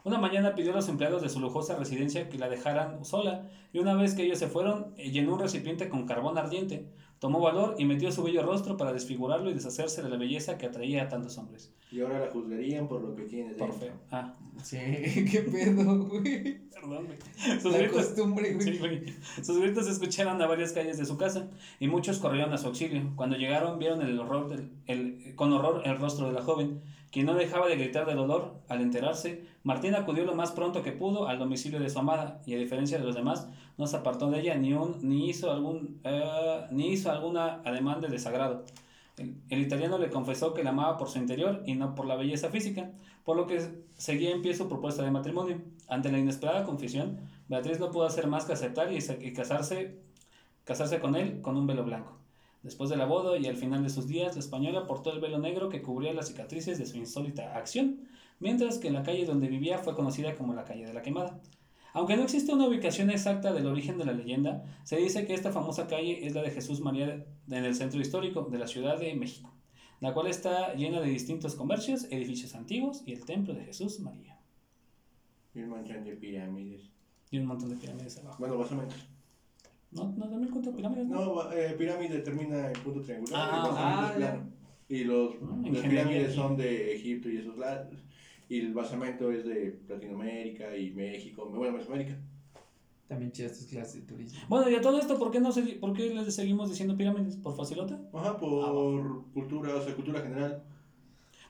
Una 0.04 0.18
mañana 0.18 0.54
pidió 0.54 0.72
a 0.72 0.76
los 0.76 0.88
empleados 0.90 1.22
de 1.22 1.30
su 1.30 1.40
lujosa 1.40 1.76
residencia 1.76 2.28
que 2.28 2.38
la 2.38 2.50
dejaran 2.50 3.04
sola 3.06 3.48
y 3.72 3.78
una 3.78 3.94
vez 3.94 4.14
que 4.14 4.24
ellos 4.24 4.38
se 4.38 4.48
fueron, 4.48 4.92
eh, 4.98 5.10
llenó 5.10 5.32
un 5.32 5.40
recipiente 5.40 5.88
con 5.88 6.04
carbón 6.04 6.36
ardiente, 6.36 6.90
tomó 7.18 7.40
valor 7.40 7.76
y 7.78 7.86
metió 7.86 8.12
su 8.12 8.22
bello 8.22 8.42
rostro 8.42 8.76
para 8.76 8.92
desfigurarlo 8.92 9.50
y 9.50 9.54
deshacerse 9.54 10.02
de 10.02 10.10
la 10.10 10.18
belleza 10.18 10.58
que 10.58 10.66
atraía 10.66 11.04
a 11.04 11.08
tantos 11.08 11.38
hombres. 11.38 11.72
Y 11.90 12.02
ahora 12.02 12.20
la 12.20 12.30
juzgarían 12.30 12.86
por 12.86 13.00
lo 13.00 13.14
que 13.14 13.22
tiene 13.22 13.54
Por 13.54 13.72
feo. 13.72 13.94
Ah, 14.10 14.34
Sí, 14.62 14.76
qué 15.30 15.40
pedo, 15.50 16.04
güey. 16.06 16.60
Perdón, 16.88 17.06
güey. 17.06 17.60
Sus 17.60 17.72
La 17.72 17.78
gritos, 17.78 18.06
costumbre, 18.06 18.54
güey. 18.54 18.64
sí, 18.72 18.78
güey. 18.78 19.04
Sus 19.42 19.58
gritos 19.58 19.86
se 19.86 19.92
escucharon 19.92 20.40
a 20.40 20.46
varias 20.46 20.72
calles 20.72 20.98
de 20.98 21.04
su 21.04 21.16
casa 21.16 21.48
y 21.80 21.88
muchos 21.88 22.18
corrieron 22.18 22.52
a 22.52 22.58
su 22.58 22.66
auxilio. 22.68 23.12
Cuando 23.16 23.36
llegaron 23.36 23.78
vieron 23.78 24.02
el 24.02 24.18
horror 24.18 24.48
del- 24.48 24.70
el- 24.86 25.34
con 25.34 25.52
horror 25.52 25.82
el 25.84 25.98
rostro 25.98 26.26
de 26.28 26.32
la 26.34 26.42
joven, 26.42 26.80
quien 27.10 27.26
no 27.26 27.34
dejaba 27.34 27.68
de 27.68 27.76
gritar 27.76 28.06
de 28.06 28.14
dolor. 28.14 28.54
Al 28.68 28.80
enterarse, 28.80 29.44
Martín 29.62 29.94
acudió 29.94 30.24
lo 30.24 30.34
más 30.34 30.52
pronto 30.52 30.82
que 30.82 30.92
pudo 30.92 31.28
al 31.28 31.38
domicilio 31.38 31.78
de 31.80 31.88
su 31.90 31.98
amada 31.98 32.40
y 32.46 32.54
a 32.54 32.58
diferencia 32.58 32.98
de 32.98 33.04
los 33.04 33.14
demás, 33.14 33.48
no 33.78 33.86
se 33.86 33.96
apartó 33.96 34.30
de 34.30 34.40
ella 34.40 34.54
ni, 34.56 34.72
un, 34.72 34.96
ni, 35.02 35.28
hizo, 35.30 35.50
algún, 35.52 36.00
eh, 36.04 36.60
ni 36.70 36.88
hizo 36.92 37.10
alguna 37.10 37.60
ademán 37.64 38.00
de 38.00 38.08
desagrado. 38.08 38.64
El, 39.16 39.60
italiano 39.60 39.98
le 39.98 40.10
confesó 40.10 40.54
que 40.54 40.64
la 40.64 40.70
amaba 40.70 40.96
por 40.96 41.08
su 41.08 41.18
interior 41.18 41.62
y 41.66 41.74
no 41.74 41.94
por 41.94 42.06
la 42.06 42.16
belleza 42.16 42.50
física, 42.50 42.90
por 43.24 43.36
lo 43.36 43.46
que 43.46 43.84
seguía 43.96 44.30
en 44.32 44.42
pie 44.42 44.54
su 44.54 44.68
propuesta 44.68 45.02
de 45.04 45.10
matrimonio. 45.10 45.60
Ante 45.88 46.10
la 46.10 46.18
inesperada 46.18 46.64
confesión, 46.64 47.20
Beatriz 47.48 47.78
no 47.78 47.90
pudo 47.90 48.06
hacer 48.06 48.26
más 48.26 48.44
que 48.44 48.54
aceptar 48.54 48.92
y, 48.92 49.00
se- 49.00 49.24
y 49.24 49.32
casarse, 49.32 50.00
casarse 50.64 50.98
con 51.00 51.14
él 51.14 51.40
con 51.42 51.56
un 51.56 51.66
velo 51.66 51.84
blanco. 51.84 52.18
Después 52.62 52.90
de 52.90 52.96
la 52.96 53.04
boda 53.06 53.36
y 53.38 53.46
al 53.46 53.56
final 53.56 53.82
de 53.82 53.90
sus 53.90 54.08
días, 54.08 54.34
la 54.34 54.40
española 54.40 54.86
portó 54.86 55.12
el 55.12 55.20
velo 55.20 55.38
negro 55.38 55.68
que 55.68 55.82
cubría 55.82 56.12
las 56.14 56.28
cicatrices 56.28 56.78
de 56.78 56.86
su 56.86 56.96
insólita 56.96 57.56
acción, 57.56 58.08
mientras 58.40 58.78
que 58.78 58.90
la 58.90 59.02
calle 59.02 59.26
donde 59.26 59.48
vivía 59.48 59.78
fue 59.78 59.94
conocida 59.94 60.34
como 60.34 60.54
la 60.54 60.64
calle 60.64 60.86
de 60.86 60.94
la 60.94 61.02
quemada. 61.02 61.38
Aunque 61.94 62.16
no 62.16 62.24
existe 62.24 62.52
una 62.52 62.66
ubicación 62.66 63.08
exacta 63.10 63.52
del 63.52 63.66
origen 63.66 63.96
de 63.98 64.04
la 64.04 64.12
leyenda, 64.12 64.64
se 64.82 64.96
dice 64.96 65.26
que 65.26 65.32
esta 65.34 65.52
famosa 65.52 65.86
calle 65.86 66.26
es 66.26 66.34
la 66.34 66.42
de 66.42 66.50
Jesús 66.50 66.80
María 66.80 67.24
en 67.48 67.64
el 67.64 67.74
centro 67.74 68.00
histórico 68.00 68.42
de 68.50 68.58
la 68.58 68.66
Ciudad 68.66 68.98
de 68.98 69.14
México, 69.14 69.52
la 70.00 70.12
cual 70.12 70.26
está 70.26 70.74
llena 70.74 71.00
de 71.00 71.08
distintos 71.08 71.54
comercios, 71.54 72.04
edificios 72.10 72.54
antiguos 72.56 73.02
y 73.06 73.12
el 73.12 73.24
templo 73.24 73.54
de 73.54 73.64
Jesús 73.64 74.00
María. 74.00 74.36
Y 75.54 75.60
un 75.60 75.68
montón 75.70 76.04
de 76.04 76.16
pirámides. 76.16 76.82
Y 77.30 77.38
un 77.38 77.46
montón 77.46 77.70
de 77.70 77.76
pirámides 77.76 78.18
abajo. 78.18 78.36
Bueno, 78.40 78.58
basamentos. 78.58 79.06
¿No? 79.92 80.12
¿No 80.16 80.28
también 80.28 80.50
cuenta 80.50 80.72
pirámides? 80.72 81.06
No. 81.06 81.24
No, 81.44 81.52
eh, 81.52 81.74
pirámide 81.78 82.18
termina 82.18 82.66
en 82.66 82.72
punto 82.82 83.00
triangular 83.02 83.40
Ah, 83.52 84.14
y 84.18 84.22
ah. 84.22 84.40
Y 84.88 85.04
los, 85.04 85.40
Mm, 85.40 85.66
ingeniería. 85.66 85.90
pirámides 85.90 86.34
son 86.34 86.56
de 86.56 86.94
Egipto 86.96 87.30
y 87.30 87.36
esos 87.38 87.56
lados. 87.56 87.94
Y 88.54 88.60
el 88.60 88.72
basamento 88.72 89.32
es 89.32 89.44
de 89.44 89.80
Latinoamérica 89.88 90.76
y 90.76 90.92
México. 90.92 91.46
Bueno, 91.46 91.76
Mesoamérica. 91.76 92.16
También 93.08 93.32
chidas 93.32 93.58
tus 93.58 93.66
clases 93.66 93.94
de 93.94 94.02
turismo. 94.02 94.38
Bueno, 94.48 94.70
y 94.70 94.76
a 94.76 94.80
todo 94.80 94.96
esto, 95.00 95.18
¿por 95.18 95.32
qué, 95.32 95.40
no 95.40 95.50
se, 95.50 95.62
¿por 95.74 95.92
qué 95.92 96.14
les 96.14 96.32
seguimos 96.32 96.70
diciendo 96.70 96.96
pirámides? 96.96 97.36
¿Por 97.36 97.56
facilota? 97.56 97.98
Ajá, 98.12 98.38
por 98.38 99.24
cultura, 99.32 99.74
o 99.74 99.82
sea, 99.82 99.92
cultura 99.96 100.20
general. 100.20 100.62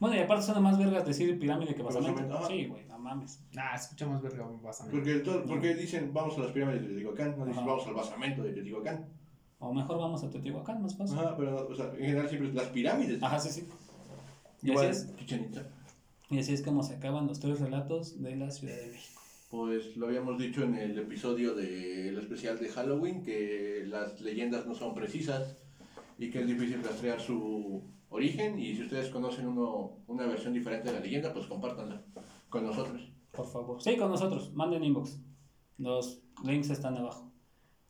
Bueno, 0.01 0.17
y 0.17 0.21
aparte 0.21 0.45
suena 0.47 0.61
más 0.61 0.79
vergas 0.79 1.05
decir 1.07 1.39
pirámide 1.39 1.75
que 1.75 1.83
basamento. 1.83 2.23
Basamento. 2.27 2.49
Sí, 2.49 2.67
güey, 2.69 2.87
no 2.87 2.99
mames. 2.99 3.39
Ah, 3.55 3.75
escucha 3.75 4.07
más 4.07 4.23
verga, 4.23 4.49
básame. 4.63 4.91
Porque, 4.91 5.17
todo- 5.17 5.45
porque 5.45 5.75
dicen 5.75 6.11
vamos 6.15 6.39
a 6.39 6.41
las 6.41 6.53
pirámides 6.53 6.81
de 6.81 6.89
Teotihuacán, 6.89 7.39
no 7.39 7.45
dicen 7.45 7.61
Ajá. 7.65 7.71
vamos 7.71 7.87
al 7.87 7.95
basamento 7.95 8.43
de 8.43 8.53
Teotihuacán. 8.55 9.05
O 9.59 9.75
mejor 9.75 9.99
vamos 9.99 10.25
a 10.25 10.31
Teotihuacán, 10.31 10.81
más 10.81 10.97
fácil. 10.97 11.19
Ajá, 11.19 11.37
pero 11.37 11.69
o 11.69 11.75
sea, 11.75 11.91
en 11.93 11.99
general 12.07 12.29
siempre 12.31 12.49
es 12.49 12.55
las 12.55 12.69
pirámides. 12.69 13.23
Ajá, 13.23 13.39
sí, 13.39 13.51
sí. 13.51 13.69
Y 14.63 14.71
Igual, 14.71 14.89
así, 14.89 15.07
es, 15.11 15.17
Chichén 15.17 15.45
Itzá. 15.45 15.67
Y 16.31 16.39
así 16.39 16.53
es 16.53 16.63
como 16.63 16.83
se 16.83 16.95
acaban 16.95 17.27
los 17.27 17.41
tres 17.41 17.61
relatos 17.61 18.23
de 18.23 18.37
la 18.37 18.51
Ciudad 18.51 18.77
de 18.77 18.89
México. 18.89 19.21
Pues 19.51 19.97
lo 19.97 20.07
habíamos 20.07 20.39
dicho 20.39 20.63
en 20.65 20.75
el 20.75 20.99
episodio 20.99 21.55
del 21.55 22.19
especial 22.19 22.59
de 22.59 22.69
Halloween, 22.71 23.23
que 23.23 23.85
las 23.87 24.21
leyendas 24.21 24.67
no 24.67 24.75
son 24.75 24.95
precisas 24.95 25.57
y 26.19 26.31
que 26.31 26.41
es 26.41 26.47
difícil 26.47 26.83
rastrear 26.83 27.21
su 27.21 27.83
origen. 28.09 28.59
Y 28.59 28.75
si 28.75 28.83
ustedes 28.83 29.11
conocen 29.11 29.47
uno, 29.47 29.99
una 30.09 30.27
versión 30.27 30.53
diferente 30.55 30.89
de 30.89 30.95
la 30.95 31.01
leyenda, 31.01 31.33
pues 31.33 31.47
compártanla 31.47 32.03
con 32.49 32.65
nosotros. 32.65 33.13
Por 33.31 33.47
favor. 33.47 33.81
Sí, 33.83 33.97
con 33.97 34.11
nosotros. 34.11 34.53
Manden 34.55 34.83
inbox. 34.85 35.21
Los 35.79 36.23
links 36.45 36.71
están 36.71 36.97
abajo. 36.97 37.31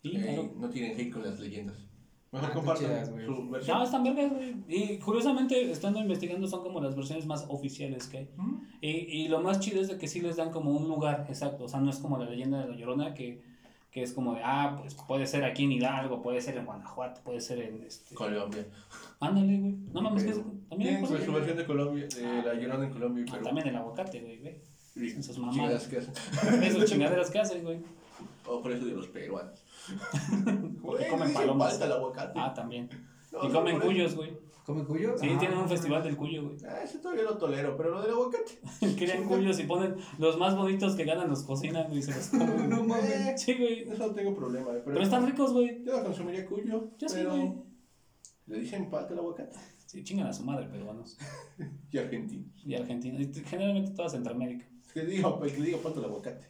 Y 0.02 0.16
Eh, 0.16 0.20
claro. 0.22 0.52
no 0.56 0.68
tienen 0.68 0.98
hate 0.98 1.10
con 1.12 1.22
las 1.22 1.38
leyendas. 1.40 1.86
Mejor 2.34 2.50
Ah, 2.50 2.54
compartan 2.54 3.10
güey. 3.12 3.26
su 3.26 3.48
versión. 3.50 3.78
No, 3.78 3.84
están 3.84 4.04
vergas, 4.04 4.32
güey. 4.32 4.54
Y 4.68 4.98
curiosamente, 4.98 5.70
estando 5.70 6.00
investigando, 6.00 6.46
son 6.46 6.62
como 6.62 6.80
las 6.80 6.94
versiones 6.96 7.24
más 7.26 7.46
oficiales 7.48 8.06
que 8.08 8.18
hay. 8.18 8.28
Ujú. 8.36 8.60
Y, 8.80 8.88
y 8.88 9.28
lo 9.28 9.40
más 9.40 9.60
chido 9.60 9.80
es 9.80 9.88
de 9.88 9.96
que 9.98 10.08
sí 10.08 10.20
les 10.20 10.36
dan 10.36 10.50
como 10.50 10.70
un 10.72 10.88
lugar 10.88 11.26
exacto. 11.28 11.64
O 11.64 11.68
sea, 11.68 11.80
no 11.80 11.90
es 11.90 11.96
como 11.98 12.18
la 12.18 12.28
leyenda 12.28 12.60
de 12.62 12.68
la 12.70 12.76
Llorona 12.76 13.14
que, 13.14 13.40
que 13.90 14.02
es 14.02 14.12
como 14.12 14.34
de, 14.34 14.40
ah, 14.44 14.76
pues 14.80 14.94
puede 14.94 15.26
ser 15.26 15.44
aquí 15.44 15.64
en 15.64 15.72
Hidalgo, 15.72 16.20
puede 16.22 16.40
ser 16.40 16.56
en 16.56 16.66
Guanajuato, 16.66 17.20
puede 17.22 17.40
ser 17.40 17.60
en 17.60 17.82
este. 17.84 18.14
Colombia. 18.14 18.66
Ándale, 19.20 19.56
güey. 19.58 19.76
No 19.92 20.02
mames, 20.02 20.24
que 20.24 20.30
es- 20.30 20.40
también 20.68 20.96
en 20.96 21.06
Tienen 21.06 21.24
su, 21.24 21.32
versión 21.32 21.56
de 21.56 21.64
Colombia, 21.64 22.06
de 22.08 22.42
la 22.42 22.54
Llorona 22.54 22.84
en 22.86 22.92
Colombia 22.92 23.24
y 23.24 23.28
Ah, 23.28 23.32
Perú. 23.32 23.44
también 23.44 23.68
el 23.68 23.76
aguacate, 23.76 24.20
güey, 24.20 24.38
ve. 24.40 24.60
Y 24.96 25.10
sus 25.22 25.38
mamadas. 25.38 25.86
que 25.88 25.98
hacen. 25.98 26.12
Esas 26.64 26.90
chingaderas 26.90 27.30
que 27.30 27.38
hacen, 27.38 27.62
güey. 27.64 27.78
O 28.46 28.60
por 28.60 28.70
eso 28.72 28.84
de 28.84 28.92
los 28.92 29.06
peruanos. 29.08 29.63
Porque 30.80 30.80
Güey, 30.80 31.08
comen 31.10 31.32
palomas. 31.34 31.80
el 31.80 31.92
aguacate. 31.92 32.38
Ah, 32.40 32.52
también. 32.54 32.88
No, 33.32 33.48
y 33.48 33.52
comen 33.52 33.76
eso. 33.76 33.86
cuyos, 33.86 34.14
güey. 34.16 34.36
¿Come 34.64 34.82
cuyo? 34.84 35.18
Sí, 35.18 35.28
Ah. 35.30 35.38
tienen 35.38 35.58
un 35.58 35.68
festival 35.68 36.02
del 36.02 36.16
cuyo, 36.16 36.42
güey. 36.44 36.56
Ah, 36.66 36.82
ese 36.82 36.98
todavía 36.98 37.24
lo 37.24 37.36
tolero, 37.36 37.76
pero 37.76 37.90
lo 37.90 38.00
del 38.02 38.12
aguacate. 38.12 38.60
Crían 38.96 39.24
cuyos 39.24 39.58
y 39.60 39.64
ponen 39.64 39.96
los 40.18 40.38
más 40.38 40.56
bonitos 40.56 40.94
que 40.94 41.04
ganan, 41.04 41.28
los 41.28 41.42
cocinan, 41.42 41.88
güey, 41.88 41.98
y 41.98 42.02
se 42.02 42.14
los 42.14 42.28
comen. 42.30 42.70
No 42.70 42.82
mames. 42.84 43.40
Sí, 43.42 43.54
güey. 43.54 43.80
Eso 43.88 44.06
no 44.08 44.14
tengo 44.14 44.34
problema. 44.34 44.70
eh, 44.72 44.82
Pero 44.84 45.02
están 45.02 45.26
ricos, 45.26 45.52
güey. 45.52 45.84
Yo 45.84 46.02
consumiría 46.02 46.46
cuyo. 46.46 46.90
Yo 46.98 47.08
sí, 47.08 47.16
pero 47.18 47.30
güey. 47.32 47.52
Le 48.46 48.58
dicen 48.60 48.90
falta 48.90 49.12
el 49.12 49.18
aguacate. 49.18 49.58
Sí, 49.86 50.02
chingan 50.02 50.26
a 50.28 50.32
su 50.32 50.44
madre, 50.44 50.66
peruanos. 50.66 51.16
Y 51.90 51.98
argentino. 51.98 52.46
Y 52.64 52.74
argentinos. 52.74 53.20
Y 53.20 53.44
generalmente 53.44 53.90
toda 53.92 54.08
Centroamérica. 54.08 54.66
Que 54.92 55.02
digo, 55.04 55.38
pues, 55.38 55.52
que 55.52 55.62
digo 55.62 55.78
falta 55.78 55.98
el 56.00 56.06
aguacate. 56.06 56.46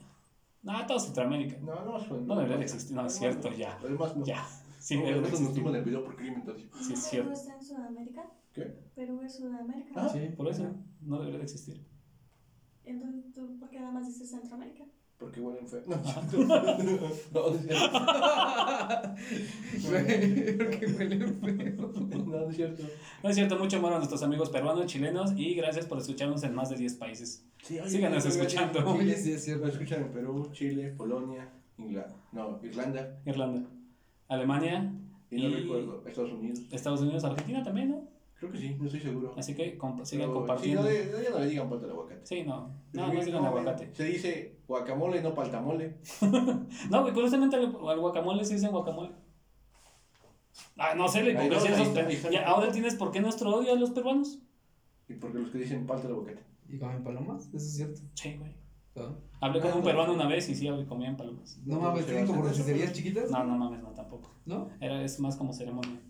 No, 0.65 0.87
toda 0.87 0.99
Centroamérica. 0.99 1.59
No, 1.61 1.85
no, 1.85 2.01
son- 2.01 2.27
No 2.27 2.35
debería 2.37 2.57
de 2.57 2.65
existir. 2.65 2.97
No, 2.97 3.07
es 3.07 3.13
cierto, 3.13 3.51
ya. 3.53 3.79
Además, 3.79 4.17
no. 4.17 4.25
Ya. 4.25 4.45
Sí, 4.79 4.97
no, 4.99 5.11
nosotros 5.11 5.41
nos 5.43 5.55
toman 5.55 5.75
el 5.77 5.85
video 5.85 6.05
por 6.05 6.17
crimen, 6.17 6.41
entonces. 6.41 6.69
Sí, 6.81 6.93
es 6.95 7.01
¿Perú 7.01 7.11
cierto. 7.11 7.33
está 7.33 7.55
en 7.55 7.65
Sudamérica? 7.65 8.33
¿Qué? 8.53 8.63
Perú 8.95 9.21
es 9.23 9.35
Sudamérica. 9.37 9.93
Ah. 10.05 10.09
Sí, 10.09 10.21
por 10.37 10.49
eso. 10.49 10.75
No 11.01 11.19
debería 11.19 11.39
de 11.39 11.45
existir. 11.45 11.87
Entonces, 12.85 13.33
¿tú 13.33 13.59
por 13.59 13.69
qué 13.71 13.79
nada 13.81 13.93
más 13.93 14.07
dices 14.07 14.31
Centroamérica? 14.31 14.85
Porque 15.19 15.41
huelen 15.41 15.67
feo. 15.67 15.81
No, 15.87 15.97
no, 15.97 17.55
es 17.55 17.63
cierto. 17.63 17.99
Porque 20.59 20.87
huele 20.99 21.27
feo. 21.29 21.93
No, 22.27 22.49
es 22.51 22.57
cierto. 22.57 22.83
No 23.23 23.29
es 23.31 23.35
cierto, 23.37 23.59
mucho 23.59 23.77
amor 23.79 23.93
a 23.95 23.97
nuestros 23.99 24.23
amigos 24.23 24.51
peruanos, 24.51 24.87
chilenos 24.87 25.33
y 25.37 25.55
gracias 25.55 25.87
por 25.87 25.99
escucharnos 25.99 26.43
en 26.43 26.55
más 26.55 26.71
de 26.71 26.77
10 26.77 26.95
países. 26.95 27.45
Sí, 27.63 27.79
Síganos 27.87 28.25
escuchando. 28.27 28.85
Oye, 28.91 29.17
sí, 29.17 29.33
es 29.33 29.45
cierto. 29.45 29.67
escuchan 29.69 30.03
en 30.03 30.13
Perú, 30.13 30.49
Chile, 30.53 30.93
Polonia, 30.97 31.49
Inglaterra. 31.79 32.15
No, 32.33 32.59
Irlanda. 32.63 33.19
Irlanda, 33.25 33.63
Alemania 34.29 34.93
Y 35.31 35.37
no 35.43 35.49
Y- 35.49 35.55
recuerdo. 35.55 36.03
Estados 36.07 36.33
Unidos. 36.33 36.61
Estados 36.71 37.01
Unidos, 37.01 37.25
Argentina 37.25 37.63
también, 37.63 37.91
¿no? 37.91 38.14
Creo 38.39 38.51
que 38.53 38.59
sí, 38.59 38.77
no 38.79 38.87
estoy 38.87 39.01
seguro. 39.01 39.35
Así 39.37 39.55
que 39.55 39.79
comp- 39.79 40.05
sigan 40.05 40.29
Pero, 40.29 40.39
compartiendo. 40.41 40.83
Sí, 40.83 40.99
no, 41.13 41.23
ya 41.23 41.31
no 41.31 41.39
le 41.39 41.47
digan 41.47 41.69
palta 41.71 41.85
al 41.87 41.93
aguacate. 41.93 42.27
Sí, 42.27 42.43
no. 42.45 42.71
No, 42.93 43.07
muy 43.09 43.17
no 43.17 43.25
digan 43.25 43.45
aguacate. 43.45 43.95
Se 43.95 44.05
dice 44.05 44.57
guacamole, 44.67 45.23
no 45.23 45.35
paltamole. 45.35 45.97
No, 46.91 47.03
güey, 47.03 47.15
curiosamente 47.15 47.57
al, 47.57 47.65
al 47.89 48.01
guacamole 48.01 48.45
se 48.45 48.55
dicen 48.55 48.71
guacamole. 48.71 49.11
Ah, 50.77 50.95
no 50.95 51.09
sé, 51.09 51.23
le 51.23 51.31
Ahí 51.31 51.37
no, 51.37 51.43
hipocresía 51.45 51.69
ahí 51.71 51.75
esos 51.83 51.89
está, 51.89 52.01
pe- 52.03 52.07
ahí 52.07 52.15
está. 52.17 52.31
Ya, 52.31 52.47
ahora 52.47 52.71
tienes 52.71 52.95
por 52.95 53.11
qué 53.11 53.21
nuestro 53.21 53.55
odio 53.55 53.73
a 53.73 53.77
los 53.77 53.91
peruanos. 53.91 54.39
Y 55.09 55.15
porque 55.15 55.39
los 55.39 55.51
que 55.51 55.59
dicen 55.59 55.87
palta 55.87 56.07
al 56.07 56.15
aguacate. 56.15 56.43
¿Y 56.69 56.79
comen 56.79 57.03
palomas? 57.05 57.47
Eso 57.49 57.57
es 57.57 57.77
cierto. 57.77 58.01
Sí, 58.15 58.37
güey. 58.39 58.55
¿No? 58.95 59.17
Hablé 59.41 59.61
con 59.61 59.71
Ah, 59.71 59.75
un 59.75 59.81
no. 59.81 59.85
peruano 59.87 60.13
una 60.15 60.27
vez 60.29 60.49
y 60.49 60.55
sí, 60.55 60.69
comían 60.89 61.17
palomas. 61.17 61.59
No 61.65 61.77
No, 61.77 61.81
mames, 61.83 62.07
tienen 62.07 62.27
como 62.27 62.43
roticerías 62.43 62.93
chiquitas. 62.93 63.31
No, 63.31 63.43
no 63.45 63.57
mames, 63.57 63.83
no, 63.83 63.89
tampoco. 63.91 64.31
¿No? 64.47 64.69
Era, 64.81 65.03
es 65.03 65.19
más 65.21 65.37
como 65.37 65.53
ceremonia. 65.53 66.01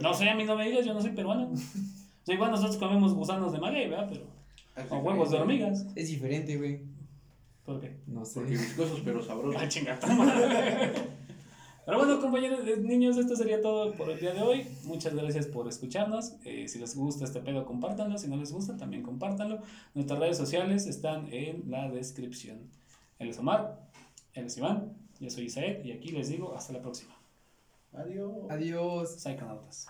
No 0.00 0.14
sé, 0.14 0.28
a 0.30 0.34
mí 0.34 0.44
no 0.44 0.56
me 0.56 0.66
digas, 0.68 0.84
yo 0.86 0.94
no 0.94 1.00
soy 1.00 1.10
peruano. 1.12 1.50
O 1.52 2.26
sea, 2.26 2.34
igual 2.34 2.50
nosotros 2.50 2.76
comemos 2.76 3.14
gusanos 3.14 3.52
de 3.52 3.58
maguey, 3.58 3.88
¿verdad? 3.88 4.08
Pero. 4.10 4.24
O 4.86 4.88
que- 5.00 5.06
huevos 5.08 5.30
de 5.30 5.38
hormigas. 5.38 5.86
Es 5.94 6.08
diferente, 6.08 6.56
güey. 6.56 6.80
¿Por 7.64 7.80
qué? 7.80 7.96
No 8.06 8.24
sé. 8.24 8.40
Porque 8.40 8.52
viscosos 8.52 9.00
pero 9.04 9.22
sabrosos. 9.22 9.60
Ah, 9.60 9.68
chingata 9.68 10.06
madre. 10.06 10.92
Pero 11.86 11.98
bueno, 11.98 12.20
compañeros, 12.20 12.60
eh, 12.66 12.76
niños, 12.76 13.16
esto 13.16 13.34
sería 13.34 13.60
todo 13.60 13.92
por 13.94 14.10
el 14.10 14.20
día 14.20 14.32
de 14.32 14.42
hoy. 14.42 14.66
Muchas 14.84 15.14
gracias 15.14 15.46
por 15.46 15.66
escucharnos. 15.66 16.34
Eh, 16.44 16.68
si 16.68 16.78
les 16.78 16.94
gusta 16.94 17.24
este 17.24 17.40
pedo, 17.40 17.64
compártanlo. 17.64 18.16
Si 18.18 18.28
no 18.28 18.36
les 18.36 18.52
gusta, 18.52 18.76
también 18.76 19.02
compártanlo. 19.02 19.58
Nuestras 19.94 20.18
redes 20.20 20.36
sociales 20.36 20.86
están 20.86 21.32
en 21.32 21.64
la 21.70 21.88
descripción. 21.90 22.58
Él 23.18 23.30
es 23.30 23.38
Omar, 23.38 23.80
él 24.34 24.46
es 24.46 24.56
Iván, 24.56 24.92
yo 25.20 25.30
soy 25.30 25.44
Isaed 25.46 25.84
y 25.84 25.92
aquí 25.92 26.10
les 26.10 26.28
digo 26.28 26.54
hasta 26.56 26.72
la 26.72 26.80
próxima. 26.80 27.12
Adiós. 27.92 28.50
Adiós. 28.50 29.16
Psychonautas. 29.16 29.86